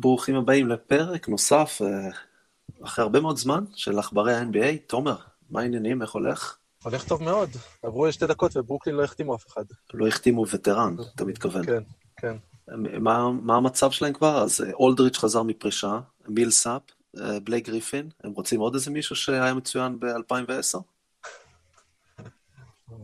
[0.00, 2.10] ברוכים הבאים לפרק נוסף, אה,
[2.84, 4.78] אחרי הרבה מאוד זמן, של עכברי ה-NBA.
[4.86, 5.16] תומר,
[5.50, 6.56] מה העניינים, איך הולך?
[6.82, 7.50] הולך טוב מאוד.
[7.82, 9.64] עברו שתי דקות וברוקלין לא החתימו אף אחד.
[9.94, 11.66] לא החתימו veteran, אתה מתכוון.
[11.66, 11.82] כן,
[12.16, 12.36] כן.
[13.00, 14.42] מה, מה המצב שלהם כבר?
[14.42, 16.82] אז אה, אולדריץ' חזר מפרישה, מילסאפ,
[17.20, 20.78] אה, בלייק גריפין, הם רוצים עוד איזה מישהו שהיה מצוין ב-2010?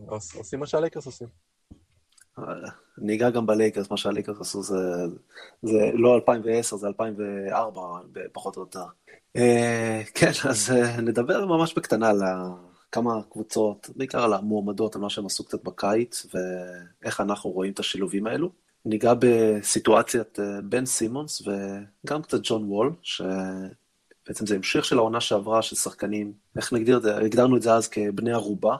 [0.09, 1.27] עושים מה שהלייקרס עושים.
[3.01, 4.75] אני אגע גם בלייקרס, מה שהלייקרס עשו זה,
[5.63, 7.81] זה לא 2010, זה 2004,
[8.33, 8.85] פחות או יותר.
[9.35, 12.21] אה, כן, אז אה, נדבר ממש בקטנה על
[12.91, 17.79] כמה קבוצות, בעיקר על המועמדות, על מה שהם עשו קצת בקיץ, ואיך אנחנו רואים את
[17.79, 18.51] השילובים האלו.
[18.85, 25.61] ניגע בסיטואציית אה, בן סימונס וגם קצת ג'ון וול, שבעצם זה המשך של העונה שעברה
[25.61, 28.75] של שחקנים, איך נגדיר את זה, הגדרנו את זה אז כבני ערובה,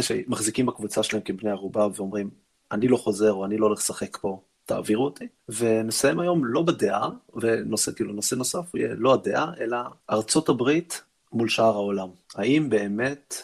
[0.00, 2.30] שמחזיקים בקבוצה שלהם כבני ערובה ואומרים,
[2.72, 5.28] אני לא חוזר או אני לא הולך לשחק פה, תעבירו אותי.
[5.48, 9.78] ונסיים היום לא בדעה, ונושא, כאילו, נושא נוסף הוא יהיה לא הדעה, אלא
[10.10, 12.08] ארצות הברית מול שאר העולם.
[12.34, 13.34] האם באמת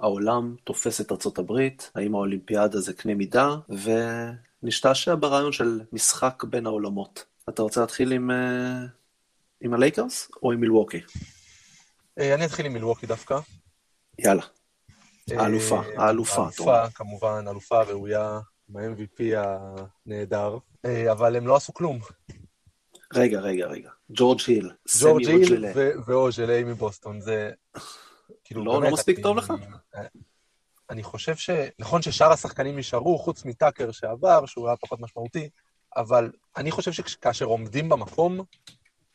[0.00, 1.90] העולם תופס את ארצות הברית?
[1.94, 3.56] האם האולימפיאדה זה קנה מידה?
[4.62, 7.24] ונשתעשע ברעיון של משחק בין העולמות.
[7.48, 8.84] אתה רוצה להתחיל עם, אה,
[9.60, 11.00] עם הלייקרס או עם מילווקי?
[12.18, 13.38] אה, אני אתחיל עם מילווקי דווקא.
[14.18, 14.42] יאללה.
[15.30, 16.42] האלופה, האלופה.
[16.42, 18.40] האלופה, כמובן, אלופה ראויה.
[18.68, 19.22] עם ה-MVP
[20.06, 21.98] הנהדר, אה, אבל הם לא עשו כלום.
[23.14, 23.90] רגע, רגע, רגע.
[24.10, 24.70] ג'ורג' היל.
[25.00, 25.64] ג'ורג' היל
[26.06, 27.50] ואוז'לי מבוסטון, זה...
[28.44, 29.52] כאילו, לא, לא מספיק טוב לך?
[30.90, 31.50] אני חושב ש...
[31.78, 35.48] נכון ששאר השחקנים נשארו, חוץ מטאקר שעבר, שהוא היה פחות משמעותי,
[35.96, 38.40] אבל אני חושב שכאשר עומדים במקום,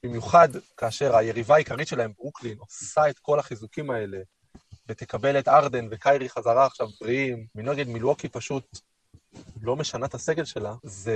[0.04, 4.18] במיוחד כאשר היריבה העיקרית שלהם, ברוקלין, עושה את כל החיזוקים האלה,
[4.88, 8.80] ותקבל את הרדן וקיירי חזרה עכשיו בריאים, מנגד מילווקי פשוט
[9.62, 11.16] לא משנה את הסגל שלה, זה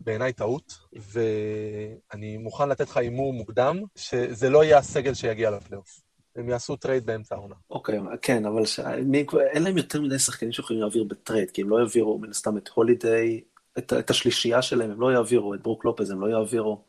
[0.00, 6.00] בעיניי טעות, ואני מוכן לתת לך הימור מוקדם, שזה לא יהיה הסגל שיגיע לפלייאוף.
[6.36, 7.54] הם יעשו טרייד באמצע העונה.
[7.70, 8.80] אוקיי, okay, כן, אבל ש...
[9.04, 9.26] מי...
[9.52, 12.68] אין להם יותר מדי שחקנים שיכולים להעביר בטרייד, כי הם לא יעבירו מן הסתם את
[12.68, 13.40] הולידיי,
[13.78, 16.84] את, את השלישייה שלהם, הם לא יעבירו, את ברוק לופז הם לא יעבירו.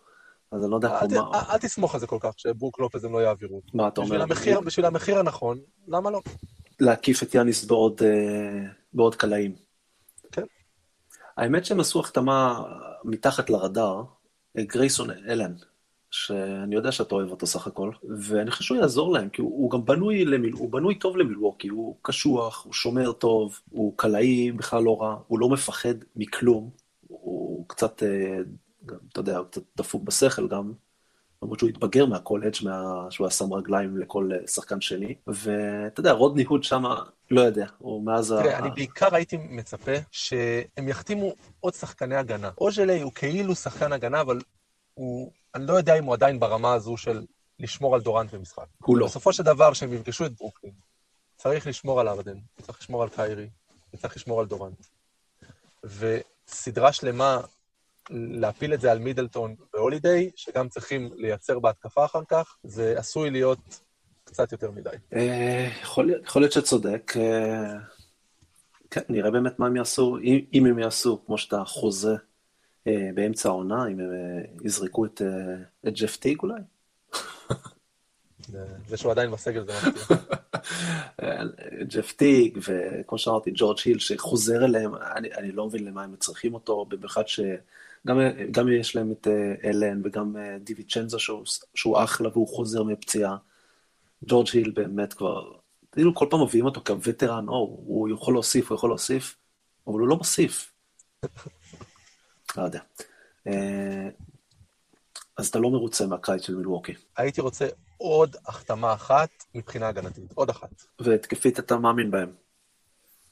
[0.52, 1.42] אז אני לא יודע אל, מה...
[1.50, 3.62] אל תסמוך על זה כל כך, שברוק לופז הם לא יעבירו.
[3.74, 4.22] מה אתה אומר?
[4.22, 6.22] המחיר, בשביל המחיר הנכון, למה לא?
[6.80, 9.56] להקיף את יאניס בעוד, אה, בעוד קלעים.
[11.38, 12.64] האמת שהם עשו החתמה
[13.04, 14.04] מתחת לרדאר,
[14.58, 15.54] גרייסון אלן,
[16.12, 19.72] שאני יודע שאתה אוהב אותו סך הכל, ואני חושב שהוא יעזור להם, כי הוא, הוא
[19.72, 24.84] גם בנוי, למיל, הוא בנוי טוב למילווקי, הוא קשוח, הוא שומר טוב, הוא קלעי בכלל
[24.84, 26.70] לא רע, הוא לא מפחד מכלום,
[27.08, 28.40] הוא קצת, אה,
[29.12, 30.74] אתה יודע, הוא קצת דפוק בשכל גם,
[31.44, 33.08] למרות שהוא התבגר מהקולג', מה...
[33.10, 37.66] שהוא היה שם רגליים לכל אה, שחקן שני, ואתה יודע, רודני הוד שמה, לא יודע,
[37.78, 38.44] הוא מאז ה...
[38.44, 42.52] תראה, אני בעיקר הייתי מצפה שהם יחתימו עוד שחקני הגנה.
[42.58, 44.40] אוז'לי הוא כאילו שחקן הגנה, אבל
[44.94, 47.26] הוא, אני לא יודע אם הוא עדיין ברמה הזו של
[47.60, 48.66] לשמור על דורנט במשחק.
[48.78, 49.06] הוא לא.
[49.06, 50.74] בסופו של דבר, כשהם יפגשו את ברוקלין,
[51.38, 53.50] צריך לשמור על ארדן, צריך לשמור על קיירי,
[53.94, 54.86] וצריך לשמור על דורנט.
[55.84, 57.42] וסדרה שלמה
[58.10, 63.82] להפיל את זה על מידלטון והולידיי, שגם צריכים לייצר בהתקפה אחר כך, זה עשוי להיות
[64.24, 64.90] קצת יותר מדי.
[65.14, 65.70] אה,
[66.24, 67.14] יכול להיות שצודק.
[67.16, 67.74] אה,
[68.92, 70.18] כן, נראה באמת מה הם יעשו,
[70.54, 72.16] אם הם יעשו, כמו שאתה חוזה
[72.88, 74.10] אה, באמצע העונה, אם הם
[74.64, 75.22] יזרקו את
[75.86, 76.62] ג'ף טיג אולי.
[78.88, 80.18] זה שהוא עדיין בסגל זה מפתיע.
[81.94, 86.54] ג'ף טיג, וכמו שאמרתי, ג'ורג' היל שחוזר אליהם, אני, אני לא מבין למה הם צריכים
[86.54, 87.40] אותו, במיוחד ש...
[88.08, 88.20] גם,
[88.52, 91.44] גם יש להם את אה, אלן וגם אה, דיוויד צ'נזה שהוא,
[91.76, 93.38] שהוא אחלה והוא חוזר מפציעה.
[94.28, 95.52] ג'ורג' היל באמת כבר,
[95.92, 99.36] כאילו כל פעם מביאים אותו כווטרן, או, הוא יכול להוסיף, הוא יכול להוסיף,
[99.88, 100.74] אבל הוא לא מוסיף.
[102.58, 102.80] לא יודע.
[103.48, 104.10] אה,
[105.38, 106.94] אז אתה לא מרוצה מהקיץ של מילווקי.
[107.18, 107.68] הייתי רוצה
[107.98, 110.84] עוד החתמה אחת מבחינה הגנתית, עוד אחת.
[111.00, 112.43] והתקפית אתה מאמין בהם.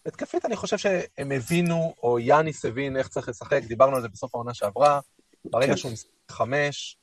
[0.06, 4.36] התקפית אני חושב שהם הבינו, או יאניס הבין איך צריך לשחק, דיברנו על זה בסוף
[4.36, 5.00] העונה שעברה,
[5.46, 5.78] ברגע כן.
[5.78, 6.98] שהוא משחק חמש,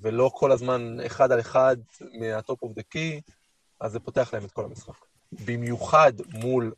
[0.00, 1.76] ולא כל הזמן אחד על אחד
[2.20, 3.20] מה top of the key,
[3.80, 4.94] אז זה פותח להם את כל המשחק.
[5.32, 6.72] במיוחד מול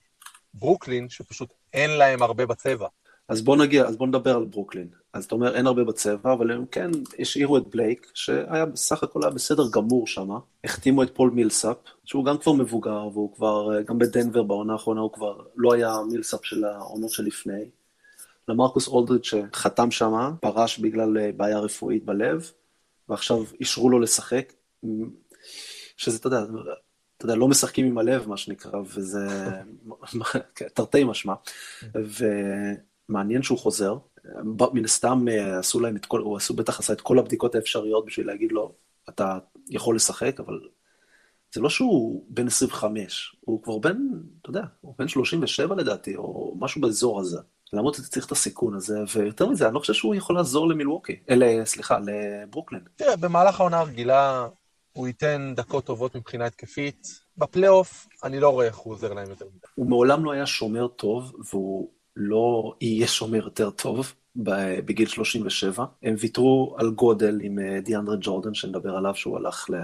[0.54, 2.88] ברוקלין, שפשוט אין להם הרבה בצבע.
[3.28, 4.88] אז בוא נגיע, אז בוא נדבר על ברוקלין.
[5.12, 9.20] אז אתה אומר אין הרבה בצבע, אבל הם כן השאירו את בלייק, שהיה בסך הכל
[9.22, 10.28] היה בסדר גמור שם.
[10.64, 15.12] החתימו את פול מילסאפ, שהוא גם כבר מבוגר, והוא כבר, גם בדנבר בעונה האחרונה הוא
[15.12, 17.64] כבר לא היה מילסאפ של העונות שלפני.
[18.48, 22.50] למרקוס אולדריץ' שחתם שם, פרש בגלל אה, בעיה רפואית בלב,
[23.08, 24.52] ועכשיו אישרו לו לשחק,
[25.96, 26.42] שזה, אתה יודע,
[27.16, 29.28] אתה יודע, לא משחקים עם הלב, מה שנקרא, וזה
[30.74, 31.34] תרתי משמע.
[31.94, 32.24] ו...
[33.12, 33.96] מעניין שהוא חוזר.
[34.72, 38.06] מן הסתם אה, עשו להם את כל, הוא עשו בטח עשה את כל הבדיקות האפשריות
[38.06, 38.72] בשביל להגיד לו,
[39.08, 39.38] אתה
[39.70, 40.60] יכול לשחק, אבל
[41.54, 43.98] זה לא שהוא בן 25, הוא כבר בן,
[44.42, 47.38] אתה יודע, הוא בן 37 לדעתי, או משהו באזור הזה.
[47.72, 51.20] למה אתה צריך את הסיכון הזה, ויותר מזה, אני לא חושב שהוא יכול לעזור למילווקי,
[51.30, 52.80] אלה, סליחה, לברוקלין.
[52.96, 54.48] תראה, במהלך העונה הרגילה
[54.92, 57.06] הוא ייתן דקות טובות מבחינה התקפית.
[57.36, 59.66] בפלייאוף, אני לא רואה איך הוא עוזר להם יותר מדי.
[59.74, 65.84] הוא מעולם לא היה שומר טוב, והוא לא יהיה שומר יותר טוב בגיל 37.
[66.02, 69.74] הם ויתרו על גודל עם אה, דיאנדרה ג'ורדן, שנדבר עליו, שהוא הלך ל...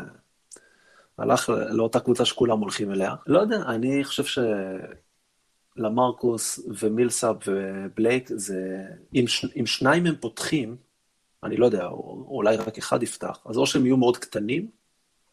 [1.18, 3.14] הלך לאותה קבוצה שכולם הולכים אליה.
[3.26, 4.38] לא יודע, אני חושב ש...
[5.76, 8.84] למרקוס ומילסאפ ובלייק, זה...
[9.14, 9.46] אם, ש...
[9.60, 10.76] אם שניים הם פותחים,
[11.44, 12.26] אני לא יודע, או...
[12.28, 14.68] אולי רק אחד יפתח, אז או שהם יהיו מאוד קטנים,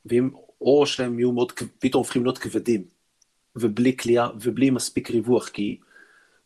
[0.06, 0.30] ואם...
[0.62, 2.83] או שהם יהיו מאוד, פתאום הופכים להיות כבדים,
[3.56, 5.77] ובלי כליאה, ובלי מספיק ריווח, כי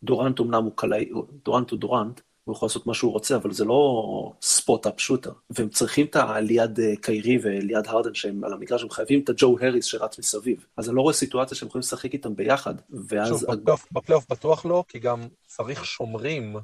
[0.04, 1.12] דורנט אמנם הוא קלעי,
[1.46, 5.32] דורנט הוא דורנט, הוא יכול לעשות מה שהוא רוצה, אבל זה לא ספוט-אפ שוטר.
[5.50, 9.58] והם צריכים את הליד אה, קיירי וליד הרדן שהם על המגרש, הם חייבים את הג'ו
[9.62, 10.66] הריס שרץ מסביב.
[10.78, 12.74] אז אני לא רואה סיטואציה שהם יכולים לשחק איתם ביחד.
[12.90, 13.28] ואז...
[13.30, 16.56] שוב, בפלייאוף, בפלייאוף בטוח לא, כי גם צריך שומרים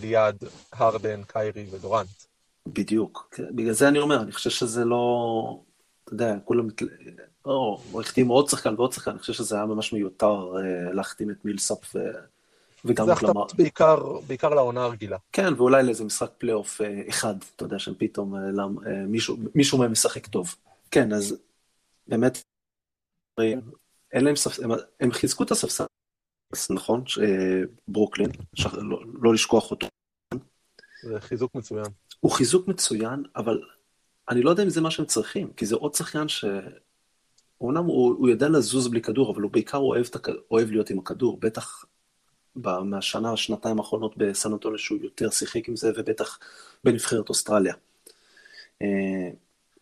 [0.00, 0.36] ליד
[0.72, 2.08] הרדן, קיירי ודורנט.
[2.68, 3.40] בדיוק.
[3.50, 5.60] בגלל זה אני אומר, אני חושב שזה לא...
[6.04, 6.68] אתה יודע, כולם...
[7.44, 11.44] או, החתימו עוד שחקן ועוד שחקן, אני חושב שזה היה ממש מיותר אה, להחתים את
[11.44, 11.96] מילסאפ
[12.84, 15.16] וגם זה החתמות בעיקר, בעיקר לעונה הרגילה.
[15.32, 18.40] כן, ואולי לאיזה משחק פלייאוף אה, אחד, אתה יודע, שפתאום אה,
[18.86, 20.54] אה, מישהו, מישהו מהם משחק טוב.
[20.90, 21.36] כן, אז
[22.06, 22.42] באמת,
[24.12, 24.70] אין להם ספסל, הם,
[25.00, 25.84] הם חיזקו את הספסל,
[26.70, 27.04] נכון?
[27.88, 29.86] ברוקלין, שח, לא, לא לשכוח אותו.
[31.04, 31.86] זה חיזוק מצוין.
[32.20, 33.62] הוא חיזוק מצוין, אבל
[34.28, 36.44] אני לא יודע אם זה מה שהם צריכים, כי זה עוד שחקן ש...
[37.60, 40.28] אומנם הוא, הוא יודע לזוז בלי כדור, אבל הוא בעיקר אוהב, הכ...
[40.50, 41.84] אוהב להיות עם הכדור, בטח
[42.56, 46.38] מהשנה, שנתיים האחרונות בסן אנטוניו שהוא יותר שיחק עם זה, ובטח
[46.84, 47.74] בנבחרת אוסטרליה.
[48.82, 49.30] אה,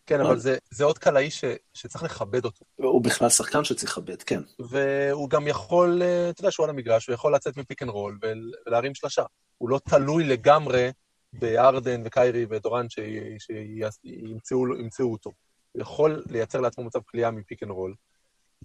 [0.05, 1.43] כן, אבל זה, זה עוד קלעי ש,
[1.73, 2.65] שצריך לכבד אותו.
[2.75, 4.41] הוא בכלל שחקן שצריך לכבד, כן.
[4.59, 7.89] והוא גם יכול, אה, אתה יודע שהוא על המגרש, הוא יכול לצאת מ pick and
[7.89, 9.23] roll ולהרים שלושה.
[9.57, 10.91] הוא לא תלוי לגמרי
[11.33, 15.31] בהרדן וקיירי ודורנט שימצאו אותו.
[15.71, 17.95] הוא יכול לייצר לעצמו מצב קליעה מ pick and roll,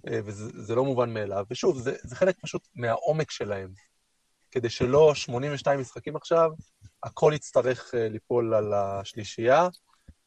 [0.07, 1.45] אה, וזה לא מובן מאליו.
[1.51, 3.88] ושוב, זה, זה חלק פשוט מהעומק שלהם.
[4.51, 6.51] כדי שלא 82 משחקים עכשיו,
[7.03, 9.67] הכל יצטרך אה, ליפול על השלישייה,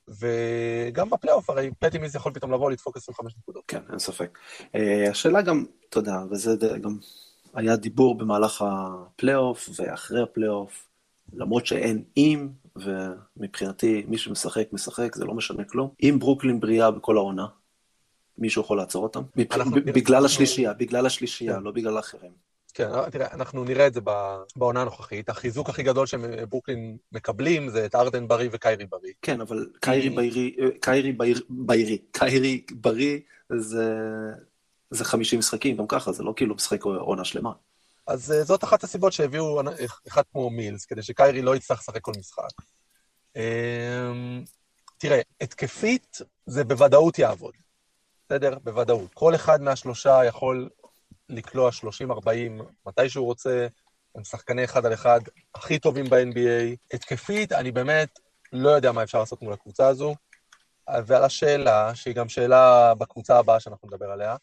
[0.08, 3.64] וגם בפלייאוף, הרי פטי מילס יכול פתאום לבוא לדפוק 25 נקודות.
[3.68, 4.38] כן, אין ספק.
[4.74, 6.50] אה, השאלה גם, אתה יודע, וזה
[6.82, 6.98] גם
[7.54, 10.88] היה דיבור במהלך הפלייאוף ואחרי הפלייאוף,
[11.32, 15.90] למרות שאין אם, ומבחינתי מי שמשחק, משחק, זה לא משנה כלום.
[16.02, 17.46] אם ברוקלין בריאה בכל העונה,
[18.38, 19.22] מישהו יכול לעצור אותם?
[19.84, 21.62] בגלל השלישייה, בגלל השלישייה, כן.
[21.62, 22.51] לא בגלל האחרים.
[22.74, 24.00] כן, תראה, אנחנו נראה את זה
[24.56, 25.28] בעונה הנוכחית.
[25.28, 29.12] החיזוק הכי גדול שברוקלין מקבלים זה את הרדן בריא וקיירי בריא.
[29.22, 31.12] כן, אבל קיירי בריא, קיירי
[31.48, 33.18] בריא, קיירי בריא
[33.58, 33.94] זה,
[34.90, 37.52] זה 50 משחקים, גם ככה, זה לא כאילו משחק עונה שלמה.
[38.06, 39.60] אז אה, זאת אחת הסיבות שהביאו
[40.08, 42.50] אחד כמו מילס, כדי שקיירי לא יצטרך לשחק כל משחק.
[43.36, 44.44] אמ,
[44.98, 47.54] תראה, התקפית זה בוודאות יעבוד.
[48.26, 48.58] בסדר?
[48.64, 49.14] בוודאות.
[49.14, 50.68] כל אחד מהשלושה יכול
[51.32, 51.70] לקלוע
[52.10, 52.12] 30-40
[52.86, 53.66] מתי שהוא רוצה,
[54.14, 55.20] הם שחקני אחד על אחד
[55.54, 56.94] הכי טובים ב-NBA.
[56.94, 58.18] התקפית, אני באמת
[58.52, 60.14] לא יודע מה אפשר לעשות מול הקבוצה הזו.
[61.06, 64.36] ועל השאלה, שהיא גם שאלה בקבוצה הבאה שאנחנו נדבר עליה,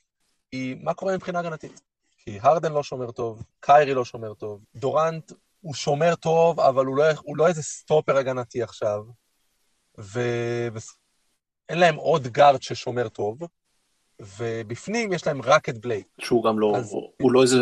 [0.52, 1.82] היא מה קורה מבחינה הגנתית.
[2.18, 5.32] כי הרדן לא שומר טוב, קיירי לא שומר טוב, דורנט
[5.62, 9.04] הוא שומר טוב, אבל הוא לא, הוא לא איזה סטופר הגנתי עכשיו,
[9.98, 10.72] ואין.
[11.72, 13.40] להם עוד גארד ששומר טוב,
[14.38, 16.08] ובפנים יש להם רק את בלייק.
[16.20, 17.58] שהוא גם לא, אז, הוא לא איזה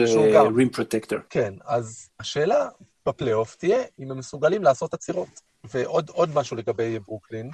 [0.56, 1.20] rim protector.
[1.30, 2.70] כן, אז השאלה
[3.06, 5.42] בפלייאוף תהיה אם הם מסוגלים לעשות עצירות.
[5.64, 7.50] ועוד משהו לגבי ברוקלין,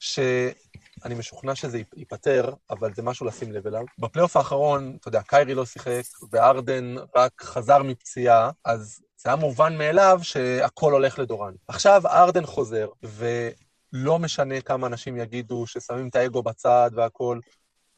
[0.00, 3.84] שאני משוכנע שזה ייפתר, אבל זה משהו לשים לב אליו.
[3.98, 6.02] בפלייאוף האחרון, אתה יודע, קיירי לא שיחק,
[6.32, 11.52] וארדן רק חזר מפציעה, אז זה היה מובן מאליו שהכל הולך לדורן.
[11.68, 17.38] עכשיו ארדן חוזר, ולא משנה כמה אנשים יגידו ששמים את האגו בצד והכל,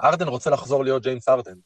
[0.02, 1.59] ארדן רוצה לחזור להיות ג'יימס ארדן,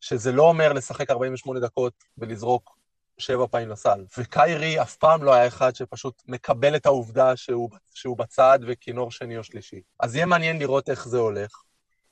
[0.00, 2.76] שזה לא אומר לשחק 48 דקות ולזרוק
[3.18, 4.04] שבע פעמים לסל.
[4.18, 9.38] וקיירי אף פעם לא היה אחד שפשוט מקבל את העובדה שהוא, שהוא בצד וכינור שני
[9.38, 9.80] או שלישי.
[10.00, 11.62] אז יהיה מעניין לראות איך זה הולך.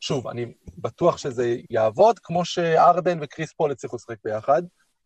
[0.00, 0.46] שוב, אני
[0.78, 4.62] בטוח שזה יעבוד, כמו שארדן וקריס פול הצליחו לשחק ביחד,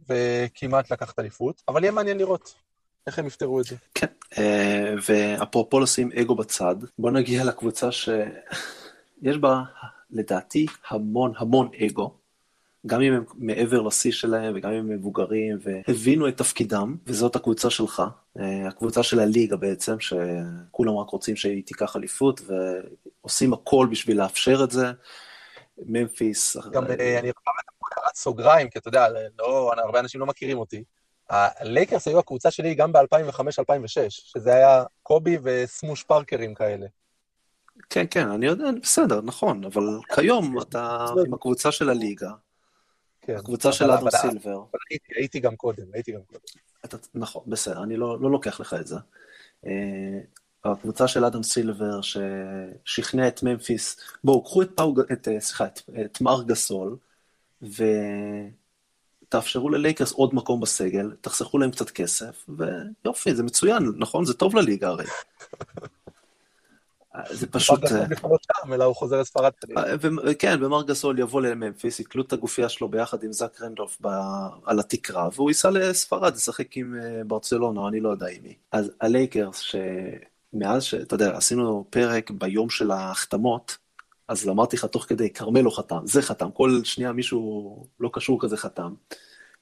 [0.08, 2.54] וכמעט לקחת אליפות, אבל יהיה מעניין לראות
[3.06, 3.76] איך הם יפתרו את זה.
[3.94, 4.06] כן,
[4.38, 9.62] אה, ואפרופו לשים אגו בצד, בוא נגיע לקבוצה שיש בה
[10.10, 12.14] לדעתי המון המון אגו,
[12.86, 17.70] גם אם הם מעבר לשיא שלהם וגם אם הם מבוגרים והבינו את תפקידם, וזאת הקבוצה
[17.70, 18.02] שלך,
[18.38, 24.64] אה, הקבוצה של הליגה בעצם, שכולם רק רוצים שהיא תיקח אליפות ועושים הכל בשביל לאפשר
[24.64, 24.92] את זה.
[25.86, 26.56] ממפיס.
[26.72, 27.52] גם אה, אני יכול
[27.92, 29.06] לקחת סוגריים, כי אתה יודע,
[29.38, 30.84] לא, הרבה אנשים לא מכירים אותי.
[31.30, 36.86] הלייקרס היו הקבוצה שלי גם ב-2005-2006, שזה היה קובי וסמוש פארקרים כאלה.
[37.90, 39.82] כן, כן, אני יודע, בסדר, נכון, אבל
[40.14, 42.30] כיום אתה עם הקבוצה של הליגה,
[43.20, 43.36] כן.
[43.36, 44.64] הקבוצה של אדם סילבר.
[45.16, 46.40] הייתי גם קודם, הייתי גם קודם.
[47.14, 48.96] נכון, בסדר, אני לא, לא לוקח לך את זה.
[49.66, 50.20] אה,
[50.64, 55.80] הקבוצה של אדם סילבר ששכנע את ממפיס, בואו, קחו את פאו, את, אה, סליחה, את,
[56.04, 56.96] את מארק גסול,
[59.22, 64.24] ותאפשרו ללייקרס עוד מקום בסגל, תחסכו להם קצת כסף, ויופי, זה מצוין, נכון?
[64.24, 65.04] זה טוב לליגה הרי.
[67.30, 67.80] זה פשוט...
[68.72, 69.52] אלא הוא חוזר לספרד.
[69.76, 73.98] אה, כן, ומארק גסול יבוא לממפיס, יתלו את הגופייה שלו ביחד עם זאק רנדולף
[74.64, 78.54] על התקרה, והוא ייסע לספרד, ישחק עם אה, ברצלונה, אני לא יודע עם מי.
[78.72, 83.78] אז הלייקרס, שמאז שאתה יודע, עשינו פרק ביום של ההחתמות,
[84.28, 88.56] אז אמרתי לך תוך כדי, כרמלו חתם, זה חתם, כל שנייה מישהו לא קשור כזה
[88.56, 88.94] חתם.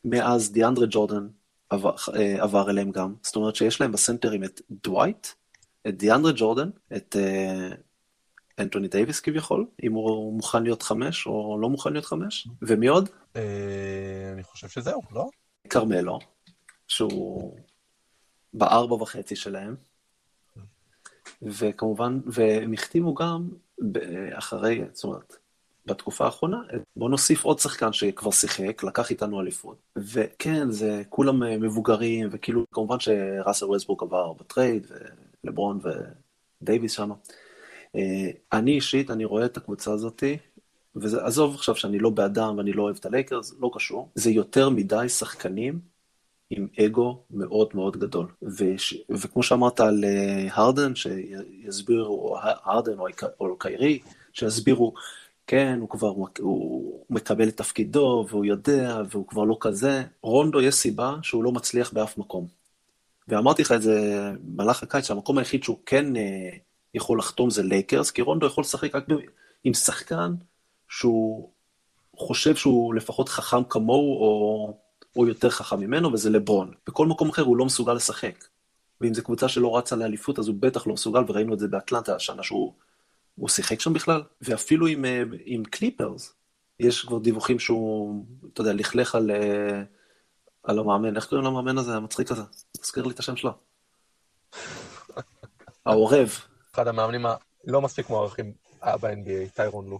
[0.04, 1.26] מאז דיאנדרה ג'ורדן
[1.70, 5.26] עבר, אה, עבר אליהם גם, זאת אומרת שיש להם בסנטרים את דווייט,
[5.88, 7.68] את דיאנדרה ג'ורדן, את אה,
[8.58, 13.08] אנטוני דייוויס כביכול, אם הוא מוכן להיות חמש או לא מוכן להיות חמש, ומי עוד?
[13.36, 15.28] אה, אני חושב שזהו, לא?
[15.70, 16.18] כרמלו,
[16.88, 17.56] שהוא
[18.54, 19.76] בארבע וחצי שלהם,
[21.42, 23.48] וכמובן, והם החתימו גם
[24.32, 25.36] אחרי, זאת אומרת,
[25.86, 26.58] בתקופה האחרונה,
[26.96, 29.76] בוא נוסיף עוד שחקן שכבר שיחק, לקח איתנו אליפות.
[29.96, 34.86] וכן, זה כולם מבוגרים, וכאילו, כמובן שראסל ווסטברוק עבר בטרייד,
[35.46, 35.78] לברון
[36.62, 37.10] ודייוויס שם.
[37.96, 40.36] אה, אני אישית, אני רואה את הקבוצה הזאתי,
[40.94, 44.10] ועזוב עכשיו שאני לא בעדם ואני לא אוהב את הלייקרס, לא קשור.
[44.14, 45.80] זה יותר מדי שחקנים
[46.50, 48.26] עם אגו מאוד מאוד גדול.
[48.42, 53.06] וש, וכמו שאמרת על אה, הרדן, שיסבירו, או הרדן או,
[53.40, 53.98] או קיירי,
[54.32, 54.94] שיסבירו,
[55.46, 60.02] כן, הוא כבר, הוא מקבל את תפקידו, והוא יודע, והוא כבר לא כזה.
[60.22, 62.46] רונדו, יש סיבה שהוא לא מצליח באף מקום.
[63.28, 66.50] ואמרתי לך את זה במהלך הקיץ, שהמקום היחיד שהוא כן אה,
[66.94, 69.06] יכול לחתום זה לייקרס, כי רונדו יכול לשחק רק
[69.64, 70.34] עם שחקן
[70.88, 71.50] שהוא
[72.16, 74.78] חושב שהוא לפחות חכם כמוהו, או,
[75.16, 76.74] או יותר חכם ממנו, וזה לברון.
[76.86, 78.44] בכל מקום אחר הוא לא מסוגל לשחק.
[79.00, 82.16] ואם זו קבוצה שלא רצה לאליפות, אז הוא בטח לא מסוגל, וראינו את זה באטלנטה
[82.16, 82.72] השנה שהוא
[83.48, 84.22] שיחק שם בכלל.
[84.40, 86.34] ואפילו עם, אה, עם קליפרס,
[86.80, 89.30] יש כבר דיווחים שהוא, אתה יודע, לכלך על...
[90.66, 92.42] על המאמן, איך קוראים למאמן הזה, המצחיק הזה?
[92.80, 93.52] תזכיר לי את השם שלו.
[95.86, 96.30] העורב.
[96.74, 97.26] אחד המאמנים
[97.66, 99.98] הלא מספיק מוערכים ב-NBA, טיירון לו.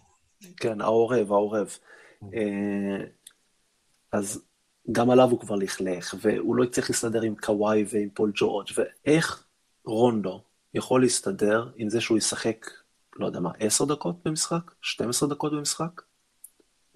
[0.56, 1.78] כן, העורב, העורב.
[2.34, 3.04] אה,
[4.12, 4.42] אז
[4.92, 9.44] גם עליו הוא כבר לכלך, והוא לא יצטרך להסתדר עם קוואי ועם פול ג'ורג', ואיך
[9.84, 10.42] רונדו
[10.74, 12.66] יכול להסתדר עם זה שהוא ישחק,
[13.16, 14.70] לא יודע מה, עשר דקות במשחק?
[14.82, 16.02] 12 דקות במשחק?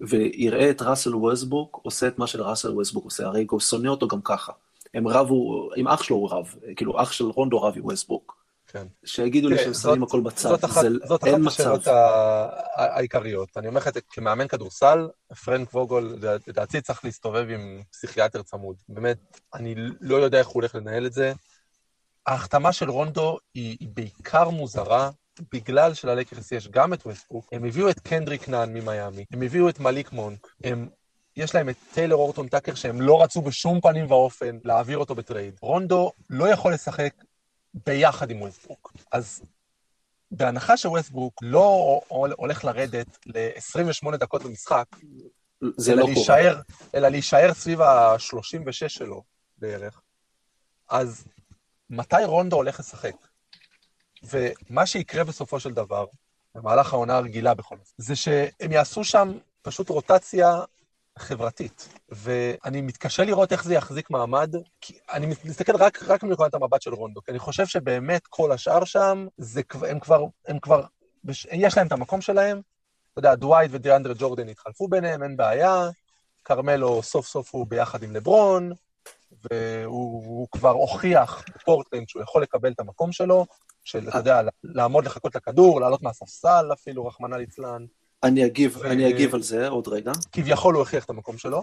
[0.09, 4.21] ויראה את ראסל ווסטברוק עושה את מה שראסל ווסטברוק עושה, הרי הוא שונא אותו גם
[4.21, 4.51] ככה.
[4.93, 8.31] הם רבו, עם אח שלו הוא רב, כאילו אח של רונדו רב עם ווסטברוק.
[8.67, 8.87] כן.
[9.05, 10.81] שיגידו לי שהם שמים הכל בצד, זאת אחת.
[11.05, 11.81] זאת אחת השאלות
[12.75, 13.49] העיקריות.
[13.57, 15.07] אני אומר לך, כמאמן כדורסל,
[15.45, 16.17] פרנק ווגל,
[16.47, 18.75] לדעתי צריך להסתובב עם פסיכיאטר צמוד.
[18.89, 21.33] באמת, אני לא יודע איך הוא הולך לנהל את זה.
[22.27, 25.09] ההחתמה של רונדו היא, היא בעיקר מוזרה,
[25.53, 29.79] בגלל שללייקרס יש גם את ווסטברוק, הם הביאו את קנדריק נאן ממיאמי, הם הביאו את
[29.79, 30.89] מליק מונק, הם...
[31.35, 35.21] יש להם את טיילן הורטון טאקר שהם לא רצו בשום פנים ואופן להעביר אותו ב
[35.21, 35.57] trade.
[35.61, 37.13] רונדו לא יכול לשחק
[37.73, 38.93] ביחד עם ווסטבוק.
[39.11, 39.41] אז
[40.31, 44.85] בהנחה שווסטברוק לא הולך לרדת ל-28 דקות במשחק,
[45.77, 46.89] זה לא להישאר, קורה.
[46.95, 49.23] אלא להישאר סביב ה-36 שלו
[49.57, 50.01] בערך,
[50.89, 51.23] אז
[51.89, 53.15] מתי רונדו הולך לשחק?
[54.23, 56.05] ומה שיקרה בסופו של דבר,
[56.55, 60.59] במהלך העונה הרגילה בכל זאת, זה שהם יעשו שם פשוט רוטציה
[61.19, 61.89] חברתית.
[62.09, 66.93] ואני מתקשה לראות איך זה יחזיק מעמד, כי אני מסתכל רק, רק מנקודת המבט של
[66.93, 70.83] רונדו, כי אני חושב שבאמת כל השאר שם, זה, הם כבר, הם כבר,
[71.51, 72.61] יש להם את המקום שלהם.
[73.11, 75.89] אתה יודע, דווייט ודיאנדרה ג'ורדן התחלפו ביניהם, אין בעיה.
[76.45, 78.71] כרמלו סוף סוף הוא ביחד עם לברון,
[79.51, 83.45] והוא כבר הוכיח בפורטלנד שהוא יכול לקבל את המקום שלו,
[83.83, 87.85] של, אתה יודע, לעמוד לחכות לכדור, לעלות מהספסל אפילו, רחמנא ליצלן.
[88.23, 88.91] אני אגיב, ו...
[88.91, 90.11] אני אגיב על זה עוד רגע.
[90.31, 91.61] כביכול הוא הכריח את המקום שלו.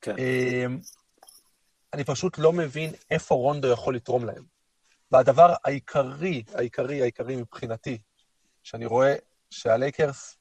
[0.00, 0.14] כן.
[0.18, 0.78] אמ,
[1.92, 4.42] אני פשוט לא מבין איפה רונדו יכול לתרום להם.
[5.12, 7.98] והדבר העיקרי, העיקרי, העיקרי מבחינתי,
[8.62, 9.14] שאני רואה
[9.50, 10.36] שהלייקרס,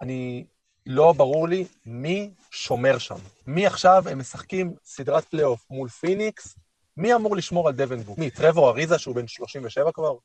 [0.00, 0.46] אני
[0.86, 3.18] לא ברור לי מי שומר שם.
[3.46, 6.58] מי עכשיו, הם משחקים סדרת פלייאוף מול פיניקס,
[6.96, 8.18] מי אמור לשמור על דווין בוקר?
[8.18, 10.16] מי, טרבור אריזה שהוא בן 37 כבר?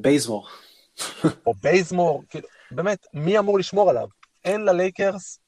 [0.00, 0.48] בייזמור.
[1.46, 4.08] או בייזמור, כאילו, באמת, מי אמור לשמור עליו?
[4.44, 5.38] אין ללייקרס,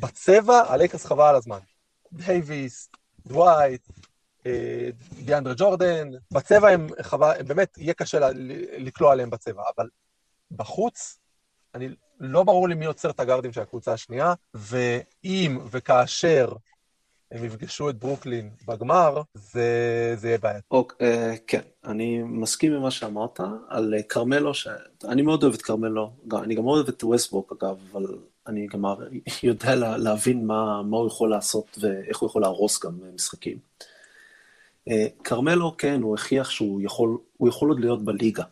[0.00, 1.58] בצבע, הלייקרס חבל על הזמן.
[2.12, 2.88] דייוויס,
[3.26, 3.88] דווייט,
[4.46, 4.88] אה,
[5.24, 8.30] דיאנדרה ג'ורדן, בצבע הם חבל, באמת, יהיה קשה
[8.78, 9.88] לקלוע עליהם בצבע, אבל
[10.50, 11.18] בחוץ,
[11.74, 11.88] אני,
[12.20, 16.52] לא ברור לי מי עוצר את הגארדים של הקבוצה השנייה, ואם וכאשר
[17.34, 20.60] הם יפגשו את ברוקלין בגמר, זה, זה יהיה בעיה.
[20.70, 24.68] אוקיי, uh, כן, אני מסכים עם מה שאמרת על כרמלו, ש...
[25.04, 28.06] אני מאוד אוהב את כרמלו, אני גם מאוד אוהב את ווסטבוק אגב, אבל
[28.46, 28.84] אני גם
[29.42, 33.58] יודע לה, להבין מה, מה הוא יכול לעשות ואיך הוא יכול להרוס גם משחקים.
[34.88, 38.44] אה, כרמלו, כן, הוא הכיח שהוא יכול, הוא יכול עוד להיות בליגה.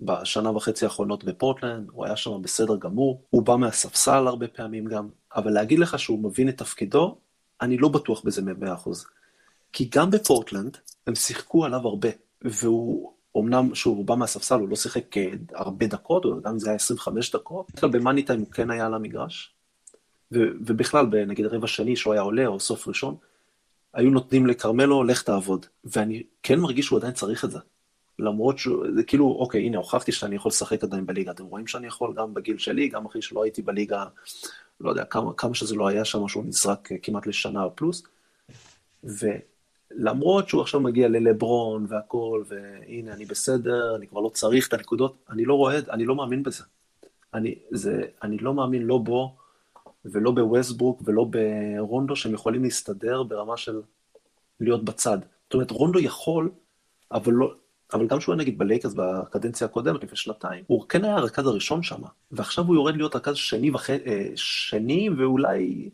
[0.00, 5.08] בשנה וחצי האחרונות בפורטלנד, הוא היה שם בסדר גמור, הוא בא מהספסל הרבה פעמים גם,
[5.34, 7.18] אבל להגיד לך שהוא מבין את תפקידו,
[7.60, 9.06] אני לא בטוח בזה במאה אחוז.
[9.72, 12.08] כי גם בפורטלנד הם שיחקו עליו הרבה,
[12.42, 15.14] והוא, אמנם שהוא בא מהספסל, הוא לא שיחק
[15.54, 19.54] הרבה דקות, גם אם זה היה 25 דקות, במאני טיים הוא כן היה על המגרש,
[20.32, 23.16] ו, ובכלל, נגיד רבע שני שהוא היה עולה, או סוף ראשון,
[23.94, 25.66] היו נותנים לכרמלו, לך תעבוד.
[25.84, 27.58] ואני כן מרגיש שהוא עדיין צריך את זה.
[28.18, 31.30] למרות שהוא, זה כאילו, אוקיי, הנה, הוכחתי שאני יכול לשחק עדיין בליגה.
[31.30, 34.04] אתם רואים שאני יכול גם בגיל שלי, גם אחרי שלא הייתי בליגה,
[34.80, 38.02] לא יודע, כמה, כמה שזה לא היה שם, שהוא נזרק כמעט לשנה פלוס.
[39.04, 45.16] ולמרות שהוא עכשיו מגיע ללברון והכל, והנה, אני בסדר, אני כבר לא צריך את הנקודות,
[45.30, 46.64] אני לא רואה, אני לא מאמין בזה.
[47.34, 49.36] אני, זה, אני לא מאמין לא בו,
[50.04, 53.80] ולא בווסטברוק, ולא ברונדו, שהם יכולים להסתדר ברמה של
[54.60, 55.18] להיות בצד.
[55.44, 56.50] זאת אומרת, רונדו יכול,
[57.12, 57.54] אבל לא,
[57.92, 61.82] אבל גם שהוא היה נגיד בלייקרס בקדנציה הקודמת, לפני שנתיים, הוא כן היה הרכז הראשון
[61.82, 63.90] שם, ועכשיו הוא יורד להיות רכז שני, וח...
[63.90, 65.90] אה, שני ואולי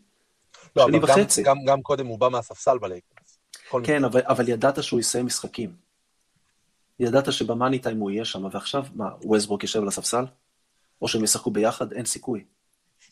[0.76, 1.42] לא, שני וחצי.
[1.42, 3.38] גם, גם, גם קודם הוא בא מהספסל בלייקרס.
[3.84, 5.76] כן, אבל, אבל ידעת שהוא יסיים משחקים.
[6.98, 10.24] ידעת שב money time הוא יהיה שם, ועכשיו, מה, ווסטברוק יושב על הספסל?
[11.02, 11.92] או שהם ישחקו ביחד?
[11.92, 12.44] אין סיכוי.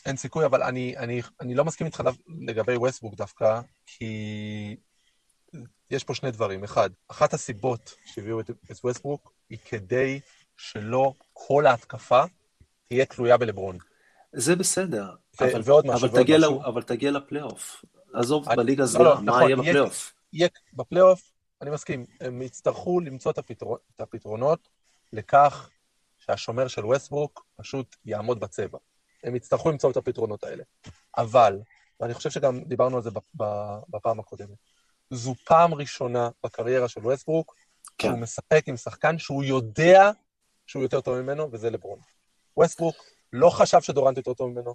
[0.07, 2.03] אין סיכוי, אבל אני, אני, אני לא מסכים איתך
[2.41, 4.77] לגבי ווסטברוק דווקא, כי
[5.93, 6.65] יש פה שני דברים.
[6.65, 10.21] אחד, אחת הסיבות שהביאו את, את ווסטברוק היא כדי
[10.57, 12.23] שלא כל ההתקפה
[12.89, 13.79] תהיה תלויה בלברון.
[14.33, 16.61] זה בסדר, ו- אבל, ועוד משהו, אבל, ועוד תגיע משהו.
[16.63, 17.85] ל, אבל תגיע לפלייאוף.
[18.15, 20.13] עזוב, אני, בליגה הזו, לא, לא, מה נכון, יהיה בפלייאוף?
[20.33, 24.69] יהיה, בפלייאוף, אני מסכים, הם יצטרכו למצוא את, הפתרון, את הפתרונות
[25.13, 25.71] לכך
[26.19, 28.79] שהשומר של ווסטברוק פשוט יעמוד בצבע.
[29.25, 30.63] הם יצטרכו למצוא את הפתרונות האלה.
[31.17, 31.61] אבל,
[32.01, 33.11] ואני חושב שגם דיברנו על זה
[33.89, 34.59] בפעם הקודמת,
[35.13, 37.57] זו פעם ראשונה בקריירה של ווסטברוק,
[37.99, 38.09] כן.
[38.09, 40.11] שהוא משחק עם שחקן שהוא יודע
[40.67, 41.99] שהוא יותר טוב ממנו, וזה לברון.
[42.57, 42.97] ווסטברוק
[43.33, 44.75] לא חשב שדורנט יותר טוב ממנו,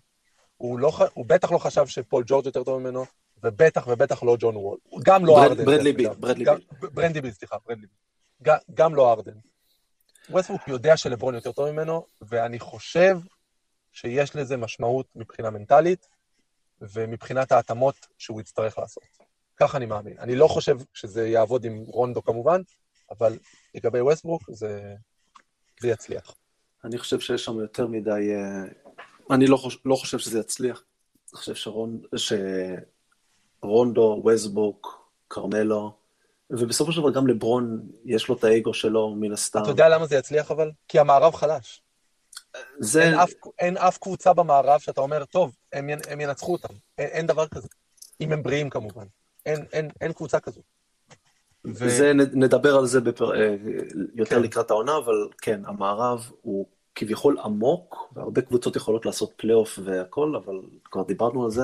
[0.58, 3.06] הוא, לא, הוא בטח לא חשב שפול ג'ורג' יותר טוב ממנו,
[3.43, 4.78] ובטח ובטח לא ג'ון וול.
[5.04, 5.65] גם לא הארדן.
[5.65, 6.89] ברדלי ביל, ברדלי ביל.
[6.89, 8.54] ברנדי ביל, סליחה, ברדלי ביל.
[8.73, 9.38] גם לא הארדן.
[10.30, 13.17] ווסטברוק יודע שלברון יותר טוב ממנו, ואני חושב
[13.91, 16.08] שיש לזה משמעות מבחינה מנטלית,
[16.82, 19.04] ומבחינת ההתאמות שהוא יצטרך לעשות.
[19.60, 20.20] ככה אני מאמין.
[20.20, 22.62] אני לא חושב שזה יעבוד עם רונדו כמובן,
[23.12, 23.38] אבל
[23.76, 24.93] לגבי ווסטברוק זה,
[25.82, 26.36] זה יצליח.
[26.84, 28.32] אני חושב שיש שם יותר מדי...
[28.36, 28.63] אה,
[29.32, 30.84] אני לא חושב, לא חושב שזה יצליח.
[31.34, 32.02] אני חושב שרונ...
[33.63, 35.98] שרונדו, ווסטברוק, קרמלו,
[36.50, 39.62] ובסופו של דבר גם לברון יש לו את האגו שלו מן הסתם.
[39.62, 40.72] אתה יודע למה זה יצליח אבל?
[40.88, 41.82] כי המערב חלש.
[42.80, 43.04] זה...
[43.04, 46.74] אין אף, אין אף קבוצה במערב שאתה אומר, טוב, הם, הם ינצחו אותם.
[46.98, 47.67] אין, אין דבר כזה.
[48.22, 49.06] אם הם בריאים כמובן.
[49.47, 50.62] אין, אין, אין קבוצה כזו.
[51.65, 53.41] וזה, נדבר על זה בפר...
[53.41, 53.55] אה,
[54.15, 54.41] יותר כן.
[54.41, 60.60] לקראת העונה, אבל כן, המערב הוא כביכול עמוק, והרבה קבוצות יכולות לעשות פלייאוף והכל, אבל
[60.83, 61.63] כבר דיברנו על זה,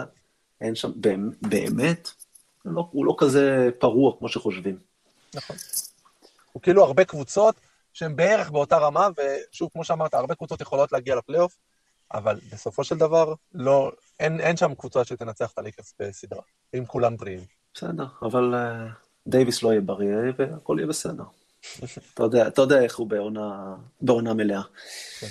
[0.62, 0.91] אין שם,
[1.41, 2.10] באמת,
[2.65, 4.78] לא, הוא לא כזה פרוע כמו שחושבים.
[5.36, 5.56] נכון.
[6.52, 7.56] הוא כאילו הרבה קבוצות
[7.93, 11.58] שהן בערך באותה רמה, ושוב, כמו שאמרת, הרבה קבוצות יכולות להגיע לפלייאוף,
[12.13, 16.41] אבל בסופו של דבר, לא, אין, אין שם קבוצה שתנצח את הליקרס בסדרה,
[16.74, 17.62] אם כולם בריאים.
[17.76, 18.92] בסדר, אבל uh,
[19.28, 21.24] דייוויס לא יהיה בריא והכל יהיה בסדר.
[22.14, 24.62] אתה, יודע, אתה יודע איך הוא בעונה, בעונה מלאה.
[25.20, 25.28] כן.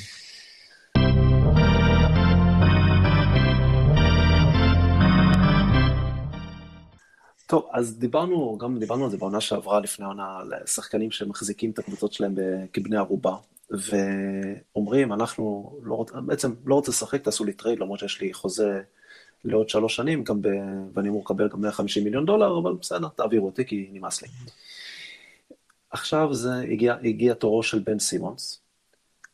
[7.46, 11.78] טוב, אז דיברנו, גם דיברנו על זה בעונה שעברה לפני העונה, על שחקנים שמחזיקים את
[11.78, 12.34] הקבוצות שלהם
[12.72, 13.36] כבני ערובה,
[13.70, 16.10] ואומרים, אנחנו לא רוצ...
[16.26, 18.80] בעצם לא רוצה לשחק, תעשו לי trade, למרות שיש לי חוזה
[19.44, 20.48] לעוד שלוש שנים, גם ב...
[20.94, 24.28] ואני אמור לקבל גם 150 מיליון דולר, אבל בסדר, תעבירו אותי כי נמאס לי.
[25.90, 28.60] עכשיו זה הגיע, הגיע תורו של בן סימונס,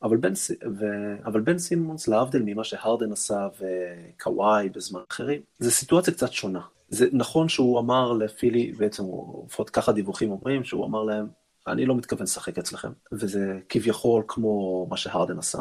[0.03, 0.33] אבל בן,
[0.79, 0.85] ו...
[1.25, 6.61] אבל בן סימונס, להבדיל ממה שהארדן עשה וקוואי בזמן אחרים, זו סיטואציה קצת שונה.
[6.89, 9.03] זה נכון שהוא אמר לפילי, בעצם,
[9.47, 11.27] לפחות ככה דיווחים אומרים, שהוא אמר להם,
[11.67, 15.59] אני לא מתכוון לשחק אצלכם, וזה כביכול כמו מה שהרדן עשה,